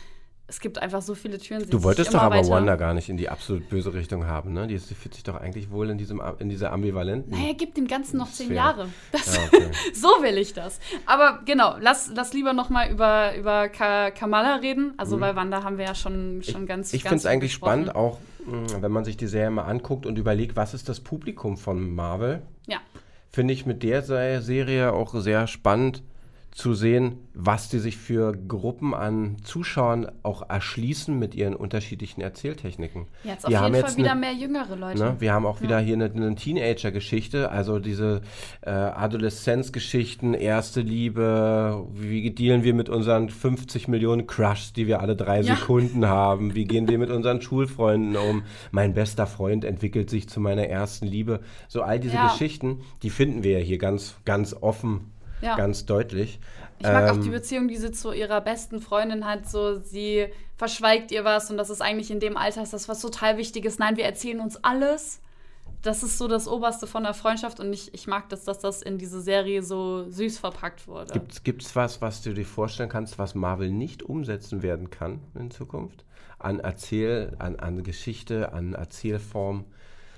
es 0.49 0.61
gibt 0.61 0.79
einfach 0.81 1.03
so 1.03 1.15
viele 1.17 1.39
Türen. 1.39 1.69
Du 1.69 1.83
wolltest 1.83 2.15
doch 2.15 2.23
aber 2.23 2.37
weiter. 2.37 2.51
Wanda 2.51 2.77
gar 2.77 2.95
nicht 2.95 3.09
in 3.09 3.17
die 3.17 3.29
absolut 3.29 3.69
böse 3.69 3.93
Richtung 3.95 4.27
haben, 4.27 4.53
ne? 4.53 4.67
Die 4.69 4.79
fühlt 4.79 5.15
sich 5.15 5.25
doch 5.25 5.35
eigentlich 5.35 5.71
wohl 5.71 5.91
in, 5.91 5.99
diesem, 5.99 6.23
in 6.39 6.49
dieser 6.49 6.73
ambivalenten. 6.73 7.33
Naja, 7.33 7.53
gib 7.57 7.75
dem 7.75 7.89
Ganzen 7.89 8.19
noch 8.19 8.31
zehn 8.31 8.47
Sphäre. 8.47 8.57
Jahre. 8.57 8.89
Das, 9.13 9.35
Ja, 9.37 9.43
okay. 9.45 9.71
so 9.95 10.09
will 10.23 10.39
ich 10.39 10.53
das. 10.55 10.79
Aber 11.05 11.41
genau, 11.45 11.75
lass, 11.81 12.11
lass 12.15 12.33
lieber 12.33 12.53
noch 12.53 12.71
mal 12.71 12.91
über, 12.91 13.37
über 13.37 13.69
Ka 13.69 14.11
Kamala 14.13 14.57
reden. 14.57 14.95
Also 14.99 15.19
bei 15.19 15.35
Wanda 15.35 15.65
haben 15.65 15.79
wir 15.79 15.85
ja 15.85 15.95
schon, 15.95 16.43
schon 16.43 16.67
ganz 16.67 16.93
Mhm. 16.93 16.97
Ich 16.97 17.03
ganz 17.05 17.09
finde 17.11 17.17
es 17.17 17.27
eigentlich 17.27 17.53
gesprochen. 17.53 17.87
spannend, 17.87 17.97
auch 17.97 18.19
mh, 18.47 18.83
wenn 18.83 18.93
man 18.93 19.05
sich 19.05 19.17
die 19.17 19.27
Serie 19.27 19.51
mal 19.51 19.65
anguckt 19.65 20.07
und 20.07 20.17
überlegt, 20.19 20.55
was 20.55 20.75
ist 20.75 20.89
das 20.89 21.01
Publikum 21.01 21.57
von 21.57 21.93
Marvel, 21.95 22.43
Ja, 22.67 22.79
finde 23.33 23.53
ich 23.53 23.67
mit 23.67 23.83
der 23.83 24.03
Se- 24.03 24.41
Serie 24.43 24.93
auch 24.93 25.13
sehr 25.15 25.47
spannend 25.49 26.03
zu 26.57 26.73
sehen, 26.73 27.19
was 27.35 27.69
die 27.69 27.79
sich 27.79 27.99
für 27.99 28.33
Gruppen 28.33 28.95
an 28.95 29.37
Zuschauern 29.45 30.11
auch 30.23 30.49
erschließen 30.49 31.17
mit 31.19 31.35
ihren 31.35 31.55
unterschiedlichen 31.55 32.23
Erzähltechniken. 32.23 33.09
jetzt 33.25 33.45
auf 33.45 33.51
Wir 33.51 33.61
haben 33.61 33.75
jeden 33.75 33.87
Fall 33.87 33.97
wieder 33.99 34.13
eine- 34.13 34.21
mehr 34.21 34.33
jüngere 34.33 34.75
Leute. 34.75 34.99
Ne? 35.05 35.17
Wir 35.19 35.35
haben 35.35 35.45
auch 35.45 35.61
wieder 35.61 35.79
hier 35.81 35.97
eine, 35.97 36.07
eine 36.07 36.35
Teenager-Geschichte, 36.35 37.51
also 37.51 37.79
diese 37.79 38.23
äh, 38.63 38.71
Adoleszenzgeschichten, 38.71 40.33
erste 40.35 40.81
Liebe, 40.81 41.87
wie 41.93 42.31
dealen 42.31 42.65
wir 42.65 42.73
mit 42.73 42.89
unseren 42.89 43.29
50 43.29 43.87
Millionen 43.89 44.27
Crushs, 44.27 44.73
die 44.73 44.87
wir 44.87 45.01
alle 45.01 45.15
drei 45.15 45.41
Ja. 45.43 45.57
Sekunden 45.57 46.07
haben, 46.09 46.55
wie 46.55 46.65
gehen 46.65 46.89
wir 46.89 46.99
mit 46.99 47.11
unseren 47.11 47.43
Schulfreunden 47.43 48.17
um, 48.17 48.45
mein 48.71 48.95
bester 48.95 49.27
Freund 49.27 49.65
entwickelt 49.65 50.09
sich 50.09 50.29
zu 50.29 50.41
meiner 50.41 50.67
ersten 50.69 51.07
Liebe. 51.07 51.41
So 51.69 51.83
all 51.83 52.01
diese 52.01 52.15
Ja. 52.15 52.29
Geschichten, 52.29 52.81
die 53.03 53.11
finden 53.11 53.43
wir 53.43 53.59
ja 53.59 53.65
hier 53.65 53.79
ganz, 53.79 54.17
ganz 54.25 54.55
offen, 54.59 55.13
Ja. 55.41 55.57
ganz 55.57 55.85
deutlich. 55.87 56.41
Ich 56.79 56.87
mag 56.87 57.11
auch 57.11 57.17
Ähm, 57.17 57.23
die 57.23 57.31
Beziehung, 57.31 57.69
die 57.69 57.77
sie 57.77 57.93
zu 57.93 58.13
ihrer 58.13 58.41
besten 58.41 58.81
Freundin 58.81 59.27
hat. 59.27 59.49
So, 59.49 59.79
sie 59.81 60.27
verschweigt 60.57 61.11
ihr 61.11 61.25
was 61.25 61.51
und 61.51 61.57
das 61.57 61.71
ist 61.71 61.81
eigentlich 61.81 62.11
in 62.11 62.21
dem 62.21 62.37
Alter 62.37 62.63
ist 62.63 62.73
das 62.73 62.89
was 62.89 63.01
total 63.01 63.37
Wichtiges. 63.37 63.79
Nein, 63.79 63.97
wir 63.97 64.05
erzählen 64.05 64.41
uns 64.41 64.57
alles. 64.63 65.21
Das 65.83 66.03
ist 66.03 66.19
so 66.19 66.27
das 66.27 66.49
Oberste 66.49 66.87
von 66.87 67.05
der 67.05 67.15
Freundschaft 67.15 67.61
und 67.61 67.73
ich, 67.73 67.95
ich 67.95 68.07
mag 68.07 68.29
das, 68.29 68.45
dass 68.45 68.59
das 68.59 68.83
in 68.83 68.99
diese 68.99 69.21
Serie 69.21 69.63
so 69.63 70.11
süß 70.11 70.39
verpackt 70.39 70.89
wurde. 70.89 71.13
Gibt's, 71.13 71.45
gibt's 71.45 71.77
was, 71.77 72.01
was 72.01 72.23
du 72.23 72.33
dir 72.35 72.45
vorstellen 72.47 72.89
kannst, 72.89 73.19
was 73.19 73.35
Marvel 73.35 73.71
nicht 73.71 74.03
umsetzen 74.03 74.63
werden 74.63 74.91
kann 74.91 75.21
in 75.39 75.51
Zukunft? 75.51 76.05
An 76.39 76.61
Erzähl, 76.61 77.37
an, 77.39 77.57
an 77.57 77.83
Geschichte, 77.85 78.53
an 78.53 78.75
Erzählform? 78.75 79.65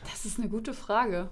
Das 0.05 0.25
ist 0.25 0.39
eine 0.39 0.49
gute 0.49 0.73
Frage. 0.73 1.29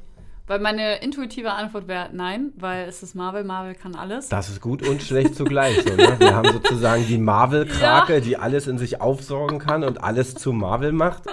Weil 0.46 0.60
meine 0.60 1.02
intuitive 1.02 1.52
Antwort 1.52 1.88
wäre 1.88 2.10
nein, 2.12 2.52
weil 2.56 2.88
es 2.88 3.02
ist 3.02 3.16
Marvel, 3.16 3.42
Marvel 3.42 3.74
kann 3.74 3.96
alles. 3.96 4.28
Das 4.28 4.48
ist 4.48 4.60
gut 4.60 4.86
und 4.86 5.02
schlecht 5.02 5.34
zugleich. 5.34 5.82
So, 5.82 5.94
ne? 5.94 6.16
Wir 6.20 6.36
haben 6.36 6.52
sozusagen 6.52 7.04
die 7.06 7.18
Marvel-Krake, 7.18 8.20
die 8.20 8.36
alles 8.36 8.68
in 8.68 8.78
sich 8.78 9.00
aufsaugen 9.00 9.58
kann 9.58 9.82
und 9.82 10.04
alles 10.04 10.34
zu 10.34 10.52
Marvel 10.52 10.92
macht. 10.92 11.24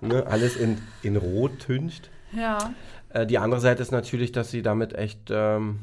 Ne? 0.00 0.24
Alles 0.24 0.56
in, 0.56 0.78
in 1.02 1.16
Rot 1.16 1.58
tüncht. 1.58 2.10
Ja. 2.32 2.72
Äh, 3.08 3.26
die 3.26 3.38
andere 3.38 3.60
Seite 3.60 3.82
ist 3.82 3.90
natürlich, 3.90 4.30
dass 4.30 4.52
sie 4.52 4.62
damit 4.62 4.94
echt 4.94 5.30
ähm, 5.30 5.80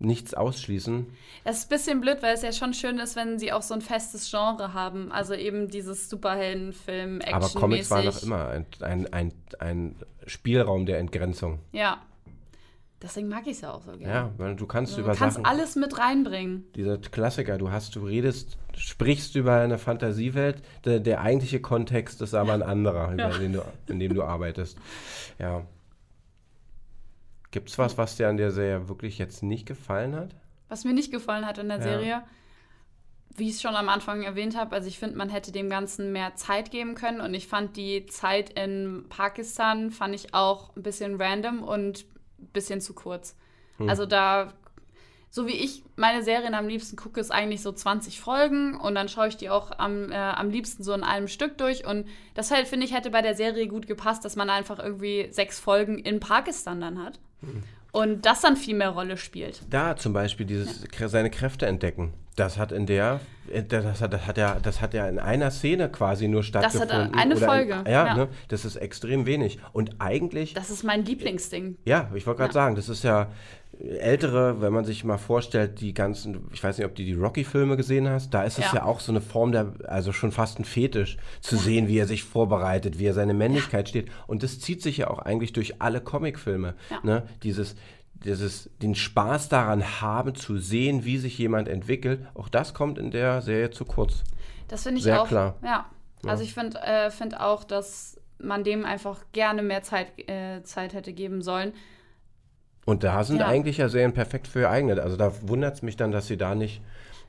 nichts 0.00 0.34
ausschließen. 0.34 1.06
Das 1.44 1.58
ist 1.58 1.66
ein 1.66 1.68
bisschen 1.68 2.00
blöd, 2.00 2.18
weil 2.22 2.34
es 2.34 2.42
ja 2.42 2.52
schon 2.52 2.74
schön 2.74 2.98
ist, 2.98 3.14
wenn 3.14 3.38
sie 3.38 3.52
auch 3.52 3.62
so 3.62 3.72
ein 3.72 3.80
festes 3.80 4.30
Genre 4.30 4.74
haben. 4.74 5.12
Also 5.12 5.34
eben 5.34 5.68
dieses 5.68 6.10
Superheldenfilm, 6.10 7.20
action 7.20 7.34
Aber 7.34 7.48
Comics 7.48 7.90
waren 7.90 8.04
noch 8.04 8.22
immer 8.22 8.48
ein, 8.48 8.66
ein, 8.80 9.12
ein, 9.12 9.32
ein 9.60 9.96
Spielraum 10.26 10.86
der 10.86 10.98
Entgrenzung. 10.98 11.60
Ja. 11.72 11.98
Deswegen 13.02 13.28
mag 13.28 13.42
ich 13.46 13.52
es 13.52 13.60
ja 13.60 13.72
auch 13.72 13.82
so 13.82 13.92
gerne. 13.92 14.04
Ja, 14.12 14.32
weil 14.38 14.56
du 14.56 14.66
kannst 14.66 14.96
Du 14.96 15.02
über 15.02 15.14
kannst 15.14 15.36
Sachen... 15.36 15.44
alles 15.46 15.76
mit 15.76 15.98
reinbringen. 15.98 16.64
dieser 16.74 16.96
Klassiker, 16.96 17.58
du 17.58 17.70
hast, 17.70 17.94
du 17.94 18.00
redest, 18.06 18.56
sprichst 18.74 19.36
über 19.36 19.56
eine 19.60 19.76
Fantasiewelt, 19.78 20.62
der, 20.86 21.00
der 21.00 21.20
eigentliche 21.20 21.60
Kontext 21.60 22.22
ist 22.22 22.32
aber 22.34 22.54
ein 22.54 22.62
anderer, 22.62 23.14
Ja. 23.14 23.28
den 23.30 23.52
du, 23.52 23.62
in 23.88 24.00
dem 24.00 24.14
du 24.14 24.22
arbeitest. 24.22 24.78
Ja. 25.38 25.66
Gibt's 27.50 27.78
was, 27.78 27.96
was 27.96 28.16
dir 28.16 28.28
an 28.28 28.36
der 28.36 28.50
Serie 28.50 28.88
wirklich 28.88 29.18
jetzt 29.18 29.42
nicht 29.42 29.66
gefallen 29.66 30.14
hat? 30.14 30.34
Was 30.68 30.84
mir 30.84 30.92
nicht 30.94 31.12
gefallen 31.12 31.46
hat 31.46 31.58
in 31.58 31.68
der 31.68 31.78
Ja. 31.78 31.82
Serie, 31.82 32.22
wie 33.36 33.48
ich 33.48 33.56
es 33.56 33.62
schon 33.62 33.76
am 33.76 33.88
Anfang 33.90 34.22
erwähnt 34.22 34.56
habe, 34.56 34.74
also 34.74 34.88
ich 34.88 34.98
finde, 34.98 35.16
man 35.16 35.28
hätte 35.28 35.52
dem 35.52 35.68
Ganzen 35.68 36.12
mehr 36.12 36.34
Zeit 36.34 36.70
geben 36.70 36.94
können 36.94 37.20
und 37.20 37.34
ich 37.34 37.46
fand 37.46 37.76
die 37.76 38.06
Zeit 38.06 38.50
in 38.58 39.04
Pakistan, 39.10 39.90
fand 39.90 40.14
ich 40.14 40.32
auch 40.34 40.74
ein 40.76 40.82
bisschen 40.82 41.20
random 41.20 41.62
und 41.62 42.06
bisschen 42.52 42.80
zu 42.80 42.94
kurz. 42.94 43.36
Hm. 43.78 43.88
Also 43.88 44.06
da, 44.06 44.52
so 45.30 45.46
wie 45.46 45.52
ich 45.52 45.84
meine 45.96 46.22
Serien 46.22 46.54
am 46.54 46.68
liebsten 46.68 46.96
gucke, 46.96 47.20
ist 47.20 47.30
eigentlich 47.30 47.62
so 47.62 47.72
20 47.72 48.20
Folgen 48.20 48.78
und 48.78 48.94
dann 48.94 49.08
schaue 49.08 49.28
ich 49.28 49.36
die 49.36 49.50
auch 49.50 49.70
am, 49.78 50.10
äh, 50.10 50.16
am 50.16 50.50
liebsten 50.50 50.82
so 50.82 50.92
in 50.92 51.02
einem 51.02 51.28
Stück 51.28 51.58
durch 51.58 51.86
und 51.86 52.06
das 52.34 52.50
halt, 52.50 52.68
finde 52.68 52.86
ich, 52.86 52.94
hätte 52.94 53.10
bei 53.10 53.22
der 53.22 53.34
Serie 53.34 53.68
gut 53.68 53.86
gepasst, 53.86 54.24
dass 54.24 54.36
man 54.36 54.50
einfach 54.50 54.78
irgendwie 54.78 55.28
sechs 55.30 55.58
Folgen 55.60 55.98
in 55.98 56.20
Pakistan 56.20 56.80
dann 56.80 57.02
hat. 57.02 57.18
Hm. 57.40 57.62
Und 57.96 58.26
das 58.26 58.42
dann 58.42 58.56
viel 58.56 58.74
mehr 58.76 58.90
Rolle 58.90 59.16
spielt. 59.16 59.62
Da 59.70 59.96
zum 59.96 60.12
Beispiel 60.12 60.44
dieses 60.44 60.84
seine 61.06 61.30
Kräfte 61.30 61.64
entdecken. 61.66 62.12
Das 62.36 62.58
hat 62.58 62.70
in 62.70 62.84
der, 62.84 63.20
äh, 63.50 63.62
das 63.62 64.02
hat, 64.02 64.12
das 64.12 64.26
hat 64.26 64.36
ja, 64.36 64.58
das 64.62 64.82
hat 64.82 64.92
ja 64.92 65.08
in 65.08 65.18
einer 65.18 65.50
Szene 65.50 65.88
quasi 65.88 66.28
nur 66.28 66.40
hat, 66.42 66.44
äh, 66.44 66.48
stattgefunden. 66.48 67.14
eine 67.14 67.36
Folge, 67.38 67.72
In, 67.86 67.86
ja, 67.86 68.06
ja. 68.08 68.14
Ne, 68.14 68.28
das 68.48 68.66
ist 68.66 68.76
extrem 68.76 69.24
wenig. 69.24 69.58
Und 69.72 69.92
eigentlich 69.98 70.52
Das 70.52 70.68
ist 70.68 70.82
mein 70.84 71.06
Lieblingsding. 71.06 71.78
Ja, 71.86 72.10
ich 72.14 72.26
wollte 72.26 72.38
gerade 72.40 72.50
Ja. 72.50 72.52
sagen, 72.52 72.74
das 72.76 72.90
ist 72.90 73.02
ja 73.02 73.28
ältere, 73.80 74.60
wenn 74.60 74.72
man 74.72 74.84
sich 74.84 75.04
mal 75.04 75.18
vorstellt, 75.18 75.80
die 75.80 75.94
ganzen, 75.94 76.48
ich 76.52 76.62
weiß 76.62 76.78
nicht, 76.78 76.86
ob 76.86 76.94
du 76.94 77.02
die 77.02 77.14
Rocky-Filme 77.14 77.76
gesehen 77.76 78.08
hast, 78.08 78.32
da 78.32 78.42
ist 78.42 78.58
es 78.58 78.66
ja. 78.66 78.76
Ja. 78.76 78.84
auch 78.84 79.00
so 79.00 79.12
eine 79.12 79.20
Form 79.20 79.52
der, 79.52 79.74
also 79.84 80.12
schon 80.12 80.32
fast 80.32 80.58
ein 80.58 80.64
Fetisch, 80.64 81.18
zu 81.40 81.56
sehen, 81.56 81.88
wie 81.88 81.98
er 81.98 82.06
sich 82.06 82.24
vorbereitet, 82.24 82.98
wie 82.98 83.06
er 83.06 83.14
seine 83.14 83.34
Männlichkeit 83.34 83.88
steht. 83.88 84.08
Und 84.26 84.42
das 84.42 84.60
zieht 84.60 84.82
sich 84.82 84.98
ja 84.98 85.08
auch 85.08 85.18
eigentlich 85.18 85.52
durch 85.52 85.80
alle 85.80 86.00
Comicfilme. 86.00 86.74
Ja. 86.90 87.00
Ne? 87.02 87.22
Dieses 87.42 87.76
dieses, 88.24 88.70
den 88.80 88.94
Spaß 88.94 89.50
daran 89.50 90.00
haben, 90.00 90.34
zu 90.34 90.56
sehen, 90.56 91.04
wie 91.04 91.18
sich 91.18 91.36
jemand 91.38 91.68
entwickelt, 91.68 92.26
auch 92.34 92.48
das 92.48 92.74
kommt 92.74 92.98
in 92.98 93.10
der 93.10 93.42
Serie 93.42 93.70
zu 93.70 93.84
kurz. 93.84 94.24
Das 94.68 94.82
finde 94.82 94.98
ich 94.98 95.04
Sehr 95.04 95.22
auch. 95.22 95.28
klar. 95.28 95.56
Ja. 95.62 95.86
Also 96.24 96.42
ich 96.42 96.54
finde 96.54 96.78
äh, 96.80 97.10
find 97.10 97.38
auch, 97.38 97.62
dass 97.62 98.18
man 98.38 98.64
dem 98.64 98.84
einfach 98.84 99.24
gerne 99.32 99.62
mehr 99.62 99.82
Zeit, 99.82 100.08
äh, 100.28 100.62
Zeit 100.62 100.94
hätte 100.94 101.12
geben 101.12 101.42
sollen. 101.42 101.72
Und 102.86 103.04
da 103.04 103.22
sind 103.24 103.40
Ja. 103.40 103.46
eigentlich 103.48 103.76
ja 103.76 103.90
Serien 103.90 104.14
perfekt 104.14 104.48
für 104.48 104.60
geeignet. 104.60 104.98
Also 104.98 105.16
da 105.18 105.30
wundert 105.42 105.74
es 105.74 105.82
mich 105.82 105.96
dann, 105.98 106.10
dass 106.12 106.26
sie 106.28 106.38
da 106.38 106.54
nicht 106.54 106.80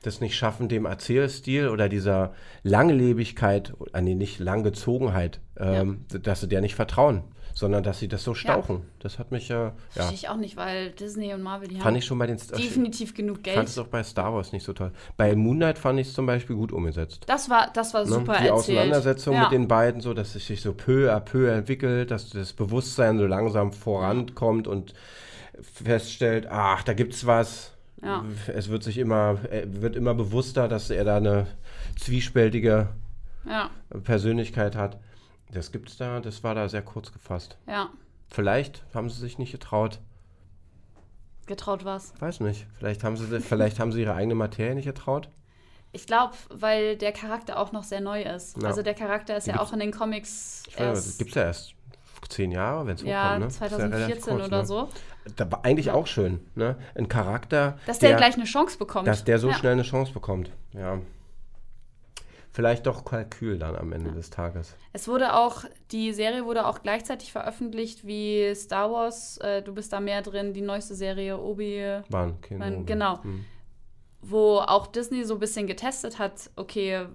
das 0.02 0.20
nicht 0.20 0.36
schaffen, 0.36 0.68
dem 0.68 0.86
Erzählstil 0.86 1.68
oder 1.68 1.88
dieser 1.88 2.32
Langlebigkeit, 2.62 3.74
äh, 3.92 4.00
nee, 4.00 4.14
nicht 4.14 4.38
Langgezogenheit, 4.38 5.40
ähm, 5.58 6.04
dass 6.22 6.40
sie 6.40 6.48
der 6.48 6.60
nicht 6.60 6.76
vertrauen, 6.76 7.22
sondern 7.52 7.82
dass 7.82 7.98
sie 7.98 8.06
das 8.06 8.22
so 8.22 8.32
stauchen. 8.34 8.82
Das 9.00 9.18
hat 9.18 9.32
mich 9.32 9.50
äh, 9.50 9.54
ja, 9.54 9.72
Verstehe 9.90 10.14
ich 10.14 10.28
auch 10.28 10.36
nicht, 10.36 10.56
weil 10.56 10.90
Disney 10.90 11.34
und 11.34 11.42
Marvel, 11.42 11.66
die 11.68 11.74
fand 11.74 11.84
haben 11.86 11.96
ich 11.96 12.04
schon 12.04 12.18
bei 12.18 12.28
den 12.28 12.38
Star 12.38 12.56
definitiv 12.58 13.12
genug 13.14 13.42
Geld. 13.42 13.56
fand 13.56 13.68
es 13.68 13.76
auch 13.78 13.88
bei 13.88 14.04
Star 14.04 14.32
Wars 14.32 14.52
nicht 14.52 14.64
so 14.64 14.72
toll. 14.72 14.92
Bei 15.16 15.34
Moon 15.34 15.56
Knight 15.56 15.78
fand 15.78 15.98
ich 15.98 16.06
es 16.08 16.14
zum 16.14 16.26
Beispiel 16.26 16.54
gut 16.54 16.70
umgesetzt. 16.72 17.24
Das 17.26 17.50
war, 17.50 17.68
das 17.74 17.92
war 17.92 18.04
Ne? 18.04 18.06
super 18.12 18.34
Die 18.40 18.46
erzählt. 18.46 18.52
Auseinandersetzung 18.78 19.34
ja. 19.34 19.42
mit 19.42 19.52
den 19.52 19.66
beiden, 19.66 20.00
so 20.00 20.14
dass 20.14 20.34
es 20.36 20.46
sich 20.46 20.60
so 20.60 20.72
peu 20.72 21.12
à 21.12 21.18
peu 21.20 21.50
entwickelt, 21.52 22.10
dass 22.12 22.30
das 22.30 22.52
Bewusstsein 22.52 23.18
so 23.18 23.26
langsam 23.26 23.72
vorankommt 23.72 24.68
und 24.68 24.94
feststellt, 25.62 26.46
ach, 26.50 26.82
da 26.82 26.92
gibt's 26.94 27.26
was. 27.26 27.72
Ja. 28.02 28.24
Es 28.48 28.68
wird 28.68 28.82
sich 28.84 28.98
immer, 28.98 29.38
er 29.50 29.82
wird 29.82 29.96
immer 29.96 30.14
bewusster, 30.14 30.68
dass 30.68 30.88
er 30.90 31.04
da 31.04 31.16
eine 31.16 31.46
zwiespältige 31.98 32.88
Ja, 33.44 33.70
Persönlichkeit 34.04 34.76
hat. 34.76 35.00
Das 35.50 35.72
gibt's 35.72 35.96
da, 35.96 36.20
das 36.20 36.44
war 36.44 36.54
da 36.54 36.68
sehr 36.68 36.82
kurz 36.82 37.12
gefasst. 37.12 37.58
ja. 37.66 37.88
Vielleicht 38.30 38.82
haben 38.92 39.08
sie 39.08 39.18
sich 39.20 39.38
nicht 39.38 39.52
getraut. 39.52 40.00
Getraut 41.46 41.86
was. 41.86 42.12
Weiß 42.20 42.40
nicht. 42.40 42.66
Vielleicht 42.78 43.02
haben 43.04 43.16
sie, 43.16 43.40
vielleicht 43.40 43.80
haben 43.80 43.90
sie 43.90 44.02
ihre 44.02 44.12
eigene 44.14 44.34
Materie 44.34 44.74
nicht 44.74 44.84
getraut. 44.84 45.30
Ich 45.92 46.06
glaube, 46.06 46.34
weil 46.50 46.98
der 46.98 47.12
Charakter 47.12 47.58
auch 47.58 47.72
noch 47.72 47.84
sehr 47.84 48.02
neu 48.02 48.20
ist. 48.22 48.60
Ja. 48.60 48.68
Also 48.68 48.82
der 48.82 48.92
Charakter 48.92 49.34
ist 49.38 49.46
ja 49.46 49.54
gibt's- 49.54 49.68
auch 49.68 49.72
in 49.72 49.80
den 49.80 49.92
Comics 49.92 50.62
Ich 50.68 50.74
weiß, 50.78 50.82
erst 51.06 51.18
gibt's 51.18 51.34
ja 51.36 51.44
erst 51.44 51.72
zehn 52.28 52.52
Jahre, 52.52 52.86
wenn 52.86 52.94
es 52.94 53.02
ja, 53.02 53.36
hochkommt. 53.36 53.40
Ne? 53.40 53.46
Ist 53.46 53.62
relativ 53.62 53.78
2014 54.20 54.22
kurz, 54.22 54.46
oder 54.46 54.58
ne? 54.58 54.66
so. 54.66 54.88
Da 55.36 55.50
war 55.50 55.64
eigentlich 55.64 55.90
auch 55.90 56.06
schön, 56.06 56.40
ne? 56.54 56.76
Ein 56.94 57.08
Charakter, 57.08 57.78
Dass 57.86 57.98
der, 57.98 58.16
gleich 58.16 58.34
eine 58.34 58.44
Chance 58.44 58.78
bekommt. 58.78 59.06
dass 59.06 59.24
der 59.24 59.38
so 59.38 59.48
ja. 59.48 59.54
schnell 59.54 59.72
eine 59.72 59.82
Chance 59.82 60.12
bekommt. 60.12 60.50
Ja. 60.72 60.98
Vielleicht 62.50 62.86
doch 62.86 63.04
Kalkül 63.04 63.58
dann 63.58 63.76
am 63.76 63.92
Ende 63.92 64.10
des 64.10 64.30
Tages. 64.30 64.74
Es 64.92 65.06
wurde 65.06 65.34
auch, 65.34 65.64
die 65.92 66.12
Serie 66.12 66.44
wurde 66.44 66.66
auch 66.66 66.82
gleichzeitig 66.82 67.30
veröffentlicht 67.30 68.06
wie 68.06 68.52
Star 68.54 68.90
Wars. 68.90 69.36
Äh, 69.38 69.62
du 69.62 69.72
bist 69.74 69.92
da 69.92 70.00
mehr 70.00 70.22
drin, 70.22 70.54
die 70.54 70.62
neueste 70.62 70.94
Serie 70.94 71.38
Obi. 71.38 72.00
Man- 72.08 72.36
genau. 72.84 73.22
Hm. 73.22 73.44
wo 74.22 74.58
auch 74.58 74.88
Disney 74.88 75.22
so 75.24 75.34
ein 75.34 75.40
bisschen 75.40 75.68
getestet 75.68 76.18
hat, 76.18 76.50
okay, 76.56 77.06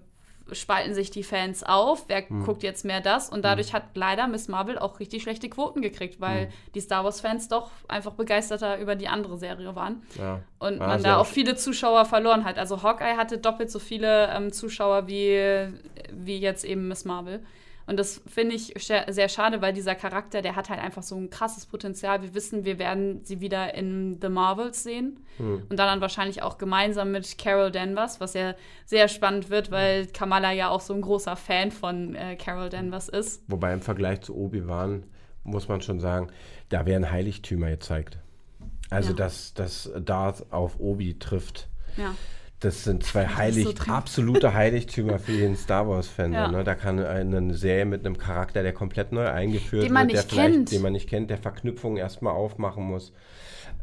spalten 0.52 0.94
sich 0.94 1.10
die 1.10 1.24
Fans 1.24 1.64
auf, 1.64 2.06
wer 2.08 2.28
Hm. 2.28 2.46
guckt 2.46 2.64
jetzt 2.64 2.84
mehr 2.84 3.00
das? 3.02 3.30
Und 3.30 3.44
dadurch 3.46 3.74
hat 3.74 3.84
leider 3.96 4.28
Miss 4.28 4.48
Marvel 4.50 4.78
auch 4.78 5.00
richtig 5.00 5.24
schlechte 5.24 5.50
Quoten 5.50 5.82
gekriegt, 5.82 6.20
weil 6.20 6.46
Hm. 6.48 6.54
die 6.76 6.82
Star 6.82 7.04
Wars-Fans 7.04 7.48
doch 7.48 7.72
einfach 7.88 8.14
begeisterter 8.14 8.78
über 8.80 8.96
die 8.96 9.08
andere 9.08 9.38
Serie 9.38 9.76
waren. 9.76 10.04
Ja. 10.18 10.42
Und 10.60 10.80
man 10.80 11.00
sehr 11.02 11.12
da 11.12 11.18
auch 11.18 11.26
viele 11.26 11.56
Zuschauer 11.56 12.06
verloren 12.06 12.44
hat. 12.44 12.58
Also 12.58 12.84
Hawkeye 12.84 13.16
hatte 13.18 13.38
doppelt 13.38 13.72
so 13.72 13.80
viele 13.80 14.28
ähm, 14.36 14.52
Zuschauer 14.52 15.08
wie, 15.08 15.70
wie 16.12 16.38
jetzt 16.40 16.66
eben 16.66 16.88
Miss 16.88 17.06
Marvel. 17.06 17.44
Und 17.86 17.98
das 17.98 18.22
finde 18.28 18.56
ich 18.56 18.74
sehr 18.78 19.30
schade, 19.30 19.62
weil 19.62 19.74
dieser 19.74 19.96
Charakter, 19.96 20.42
der 20.42 20.56
hat 20.56 20.70
halt 20.70 20.80
einfach 20.80 21.04
so 21.04 21.16
ein 21.16 21.30
krasses 21.30 21.66
Potenzial. 21.66 22.22
Wir 22.22 22.34
wissen, 22.34 22.64
wir 22.64 22.80
werden 22.80 23.24
sie 23.26 23.42
wieder 23.42 23.74
in 23.76 24.20
The 24.22 24.30
Marvels 24.30 24.84
sehen. 24.84 25.20
Hm. 25.38 25.64
Und 25.70 25.78
dann 25.78 26.00
wahrscheinlich 26.00 26.42
auch 26.44 26.58
gemeinsam 26.58 27.12
mit 27.12 27.38
Carol 27.38 27.72
Danvers, 27.72 28.22
was 28.22 28.34
ja 28.36 28.56
sehr 28.86 29.08
spannend 29.10 29.50
wird, 29.50 29.70
weil 29.70 30.08
Kamala 30.08 30.52
ja 30.54 30.70
auch 30.70 30.82
so 30.82 30.94
ein 30.94 31.02
großer 31.02 31.36
Fan 31.36 31.72
von 31.72 32.16
äh, 32.16 32.36
Carol 32.38 32.70
Danvers 32.70 33.10
ist. 33.10 33.44
Wobei 33.48 33.74
im 33.74 33.82
Vergleich 33.82 34.22
zu 34.22 34.36
Obi-Wan 34.36 35.04
muss 35.44 35.68
man 35.68 35.82
schon 35.82 36.00
sagen, 36.00 36.30
da 36.70 36.86
werden 36.86 37.12
Heiligtümer 37.12 37.70
gezeigt. 37.70 38.18
Also, 38.90 39.10
Ja. 39.10 39.16
dass, 39.16 39.54
dass 39.54 39.92
Darth 40.00 40.46
auf 40.52 40.80
Obi 40.80 41.20
trifft. 41.20 41.68
Ja. 41.98 42.16
Das 42.64 42.84
sind 42.84 43.04
zwei 43.04 43.28
Heilig, 43.28 43.66
so 43.78 43.92
absolute 43.92 44.54
Heiligtümer 44.54 45.20
für 45.20 45.34
jeden 45.34 45.56
Star 45.56 45.88
Wars-Fan. 45.88 46.32
Ja. 46.34 46.50
Ne? 46.50 46.64
Da 46.64 46.76
kann 46.76 46.98
eine 47.00 47.54
Serie 47.54 47.86
mit 47.86 48.06
einem 48.06 48.18
Charakter, 48.18 48.64
der 48.64 48.74
komplett 48.74 49.12
neu 49.12 49.28
eingeführt 49.30 49.84
Den 49.84 49.94
man 49.94 50.08
wird, 50.08 50.14
der 50.18 50.22
nicht 50.24 50.32
vielleicht, 50.34 50.54
kennt. 50.54 50.72
den 50.72 50.82
man 50.82 50.94
nicht 50.94 51.10
kennt, 51.10 51.30
der 51.30 51.38
Verknüpfungen 51.38 51.98
erstmal 51.98 52.34
aufmachen 52.34 52.84
muss, 52.86 53.12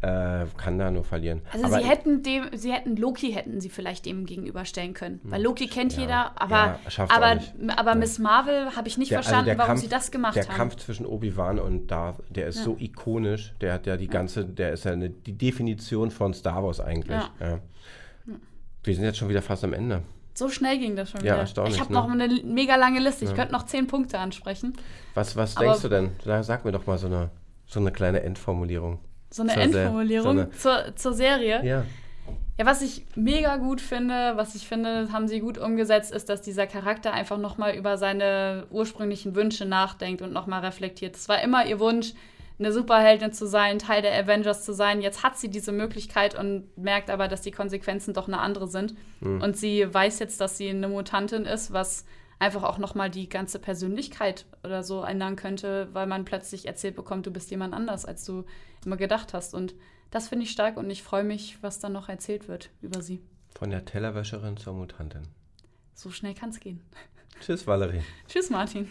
äh, 0.02 0.46
kann 0.56 0.78
da 0.78 0.90
nur 0.90 1.04
verlieren. 1.04 1.42
Also 1.52 1.66
Aber 1.66 1.80
sie 1.80 1.86
hätten 1.86 2.22
dem, 2.22 2.44
sie 2.54 2.72
hätten 2.72 2.96
Loki 2.96 3.32
hätten 3.32 3.60
sie 3.60 3.68
vielleicht 3.68 4.06
dem 4.06 4.24
gegenüberstellen 4.24 4.94
können. 4.94 5.20
Weil 5.24 5.42
Loki 5.42 5.66
kennt 5.66 5.92
Hm. 5.92 5.98
Ja. 5.98 6.04
jeder, 6.06 6.40
aber, 6.40 6.78
Ja, 6.88 7.06
aber, 7.10 7.38
aber 7.76 7.94
Miss 7.96 8.18
Marvel 8.18 8.74
habe 8.76 8.88
ich 8.88 8.96
nicht 8.96 9.10
der- 9.10 9.18
also 9.18 9.28
verstanden, 9.28 9.46
der 9.50 9.58
warum 9.58 9.68
Kampf- 9.72 9.80
sie 9.82 9.88
das 9.88 10.10
gemacht 10.10 10.36
Der 10.36 10.48
haben. 10.48 10.56
Kampf 10.56 10.76
zwischen 10.76 11.04
Obi-Wan 11.04 11.58
und 11.58 11.88
Darth, 11.90 12.22
der 12.30 12.46
ist 12.46 12.62
so 12.64 12.76
ikonisch. 12.80 13.54
Der 13.60 13.74
hat 13.74 13.86
ja 13.86 13.98
die 13.98 14.08
ganze, 14.08 14.46
der 14.46 14.72
ist 14.72 14.84
ja 14.86 14.92
eine, 14.92 15.10
die 15.10 15.36
Definition 15.36 16.10
von 16.10 16.32
Star 16.32 16.64
Wars 16.64 16.80
eigentlich. 16.80 17.20
Ja. 17.40 17.58
Ja. 18.82 18.86
Wir 18.86 18.94
sind 18.94 19.04
jetzt 19.04 19.18
schon 19.18 19.28
wieder 19.28 19.42
fast 19.42 19.64
am 19.64 19.72
Ende. 19.72 20.02
so 20.34 20.48
schnell 20.48 20.78
ging 20.78 20.96
das 20.96 21.10
schon 21.10 21.20
Ja, 21.20 21.32
wieder. 21.34 21.36
erstaunlich, 21.38 21.74
ich 21.74 21.80
habe 21.80 21.92
ne? 21.92 21.98
noch 21.98 22.10
eine 22.10 22.28
mega 22.44 22.76
lange 22.76 22.98
Liste. 23.00 23.24
Ich 23.24 23.30
Ja. 23.30 23.36
könnte 23.36 23.52
noch 23.52 23.66
zehn 23.66 23.86
Punkte 23.86 24.18
ansprechen. 24.18 24.72
Was, 25.14 25.36
was 25.36 25.56
Aber- 25.56 25.66
denkst 25.66 25.82
du 25.82 25.88
denn? 25.88 26.10
Sag 26.42 26.64
mir 26.64 26.72
doch 26.72 26.86
mal 26.86 26.96
so 26.98 27.06
eine, 27.08 27.30
so 27.66 27.78
eine 27.80 27.92
kleine 27.92 28.22
Endformulierung. 28.22 29.00
So 29.30 29.42
eine 29.42 29.52
Zur 29.52 29.62
Endformulierung 29.62 30.22
so 30.24 30.30
eine- 30.30 30.50
zur, 30.50 30.96
zur 30.96 31.12
Serie. 31.12 31.64
Ja. 31.64 31.84
Ja, 32.58 32.66
was 32.66 32.80
ich 32.82 33.04
mega 33.16 33.56
gut 33.56 33.80
finde, 33.80 34.32
was 34.36 34.54
ich 34.54 34.66
finde, 34.66 35.12
haben 35.12 35.28
sie 35.28 35.40
gut 35.40 35.56
umgesetzt, 35.58 36.12
ist, 36.12 36.28
dass 36.28 36.42
dieser 36.42 36.66
Charakter 36.66 37.12
einfach 37.12 37.38
nochmal 37.38 37.74
über 37.74 37.96
seine 37.98 38.66
ursprünglichen 38.70 39.34
Wünsche 39.34 39.64
nachdenkt 39.66 40.20
und 40.22 40.32
nochmal 40.32 40.60
reflektiert. 40.60 41.16
Es 41.16 41.28
war 41.28 41.42
immer 41.42 41.64
ihr 41.66 41.80
Wunsch, 41.80 42.12
eine 42.60 42.72
Superheldin 42.72 43.32
zu 43.32 43.46
sein, 43.46 43.78
Teil 43.78 44.02
der 44.02 44.14
Avengers 44.14 44.64
zu 44.64 44.72
sein. 44.72 45.00
Jetzt 45.00 45.24
hat 45.24 45.38
sie 45.38 45.48
diese 45.48 45.72
Möglichkeit 45.72 46.38
und 46.38 46.76
merkt 46.76 47.10
aber, 47.10 47.26
dass 47.26 47.40
die 47.40 47.50
Konsequenzen 47.50 48.14
doch 48.14 48.28
eine 48.28 48.38
andere 48.38 48.68
sind. 48.68 48.94
Und 49.20 49.56
sie 49.56 49.92
weiß 49.92 50.18
jetzt, 50.20 50.40
dass 50.40 50.56
sie 50.58 50.68
eine 50.68 50.88
Mutantin 50.88 51.46
ist, 51.46 51.72
was 51.72 52.04
einfach 52.38 52.62
auch 52.62 52.78
nochmal 52.78 53.10
die 53.10 53.28
ganze 53.28 53.58
Persönlichkeit 53.58 54.46
oder 54.62 54.82
so 54.82 55.02
ändern 55.02 55.36
könnte, 55.36 55.88
weil 55.92 56.06
man 56.06 56.24
plötzlich 56.24 56.66
erzählt 56.66 56.96
bekommt, 56.96 57.26
du 57.26 57.30
bist 57.30 57.50
jemand 57.50 57.74
anders, 57.74 58.04
als 58.04 58.24
du 58.24 58.44
immer 58.84 58.96
gedacht 58.96 59.34
hast. 59.34 59.54
Und 59.54 59.74
das 60.10 60.28
finde 60.28 60.44
ich 60.44 60.50
stark 60.50 60.76
und 60.76 60.88
ich 60.90 61.02
freue 61.02 61.24
mich, 61.24 61.58
was 61.62 61.80
dann 61.80 61.92
noch 61.92 62.08
erzählt 62.08 62.48
wird 62.48 62.70
über 62.80 63.02
sie. 63.02 63.20
Von 63.56 63.70
der 63.70 63.84
Tellerwäscherin 63.84 64.56
zur 64.56 64.74
Mutantin. 64.74 65.22
So 65.94 66.10
schnell 66.10 66.34
kann 66.34 66.50
es 66.50 66.60
gehen. 66.60 66.80
Tschüss, 67.40 67.66
Valerie. 67.66 68.02
Tschüss, 68.26 68.50
Martin. 68.50 68.90